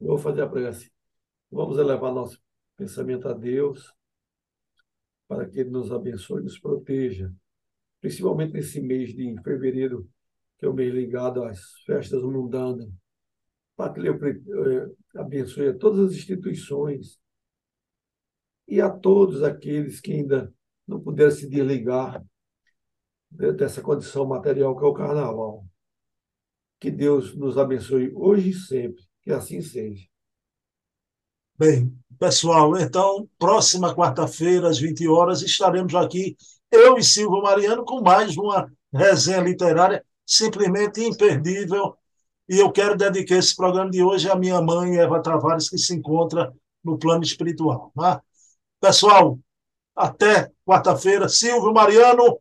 Vou 0.00 0.18
fazer 0.18 0.42
a 0.42 0.48
prece. 0.48 0.90
Vamos 1.50 1.78
elevar 1.78 2.12
nosso 2.12 2.40
pensamento 2.76 3.28
a 3.28 3.32
Deus, 3.32 3.92
para 5.26 5.48
que 5.48 5.60
Ele 5.60 5.70
nos 5.70 5.90
abençoe 5.90 6.40
e 6.40 6.44
nos 6.44 6.58
proteja, 6.58 7.32
principalmente 8.00 8.52
nesse 8.52 8.80
mês 8.80 9.14
de 9.14 9.34
fevereiro, 9.42 10.08
que 10.58 10.66
é 10.66 10.68
o 10.68 10.74
mês 10.74 10.92
ligado 10.92 11.42
às 11.42 11.60
festas 11.84 12.22
mundanas 12.22 12.88
para 13.78 13.92
que 13.92 14.00
Ele 14.00 14.96
abençoe 15.14 15.68
a 15.68 15.78
todas 15.78 16.10
as 16.10 16.16
instituições 16.16 17.20
e 18.66 18.80
a 18.80 18.90
todos 18.90 19.44
aqueles 19.44 20.00
que 20.00 20.12
ainda 20.12 20.52
não 20.84 21.00
puderam 21.00 21.30
se 21.30 21.48
desligar 21.48 22.20
dessa 23.30 23.80
condição 23.80 24.26
material 24.26 24.76
que 24.76 24.84
é 24.84 24.88
o 24.88 24.92
carnaval. 24.92 25.64
Que 26.80 26.90
Deus 26.90 27.34
nos 27.34 27.58
abençoe 27.58 28.12
hoje 28.14 28.50
e 28.50 28.54
sempre, 28.54 29.02
que 29.22 29.32
assim 29.32 29.60
seja. 29.60 30.06
Bem, 31.56 31.92
pessoal, 32.18 32.78
então, 32.78 33.28
próxima 33.38 33.94
quarta-feira, 33.94 34.68
às 34.68 34.78
20 34.78 35.08
horas, 35.08 35.42
estaremos 35.42 35.94
aqui, 35.94 36.36
eu 36.70 36.96
e 36.96 37.02
Silvio 37.02 37.42
Mariano, 37.42 37.84
com 37.84 38.00
mais 38.00 38.36
uma 38.36 38.70
resenha 38.92 39.40
literária 39.40 40.04
simplesmente 40.24 41.02
imperdível 41.02 41.96
e 42.48 42.58
eu 42.58 42.72
quero 42.72 42.96
dedicar 42.96 43.36
esse 43.36 43.54
programa 43.54 43.90
de 43.90 44.02
hoje 44.02 44.30
à 44.30 44.34
minha 44.34 44.60
mãe, 44.62 44.96
Eva 44.96 45.22
Tavares, 45.22 45.68
que 45.68 45.76
se 45.76 45.94
encontra 45.94 46.50
no 46.82 46.98
plano 46.98 47.22
espiritual. 47.22 47.92
Tá? 47.94 48.22
Pessoal, 48.80 49.38
até 49.94 50.50
quarta-feira. 50.64 51.28
Silvio 51.28 51.74
Mariano, 51.74 52.40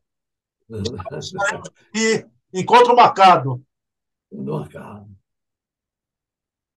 E 1.93 2.25
encontro 2.53 2.95
marcado. 2.95 3.61
Noah 4.37 4.69
God. 4.73 5.16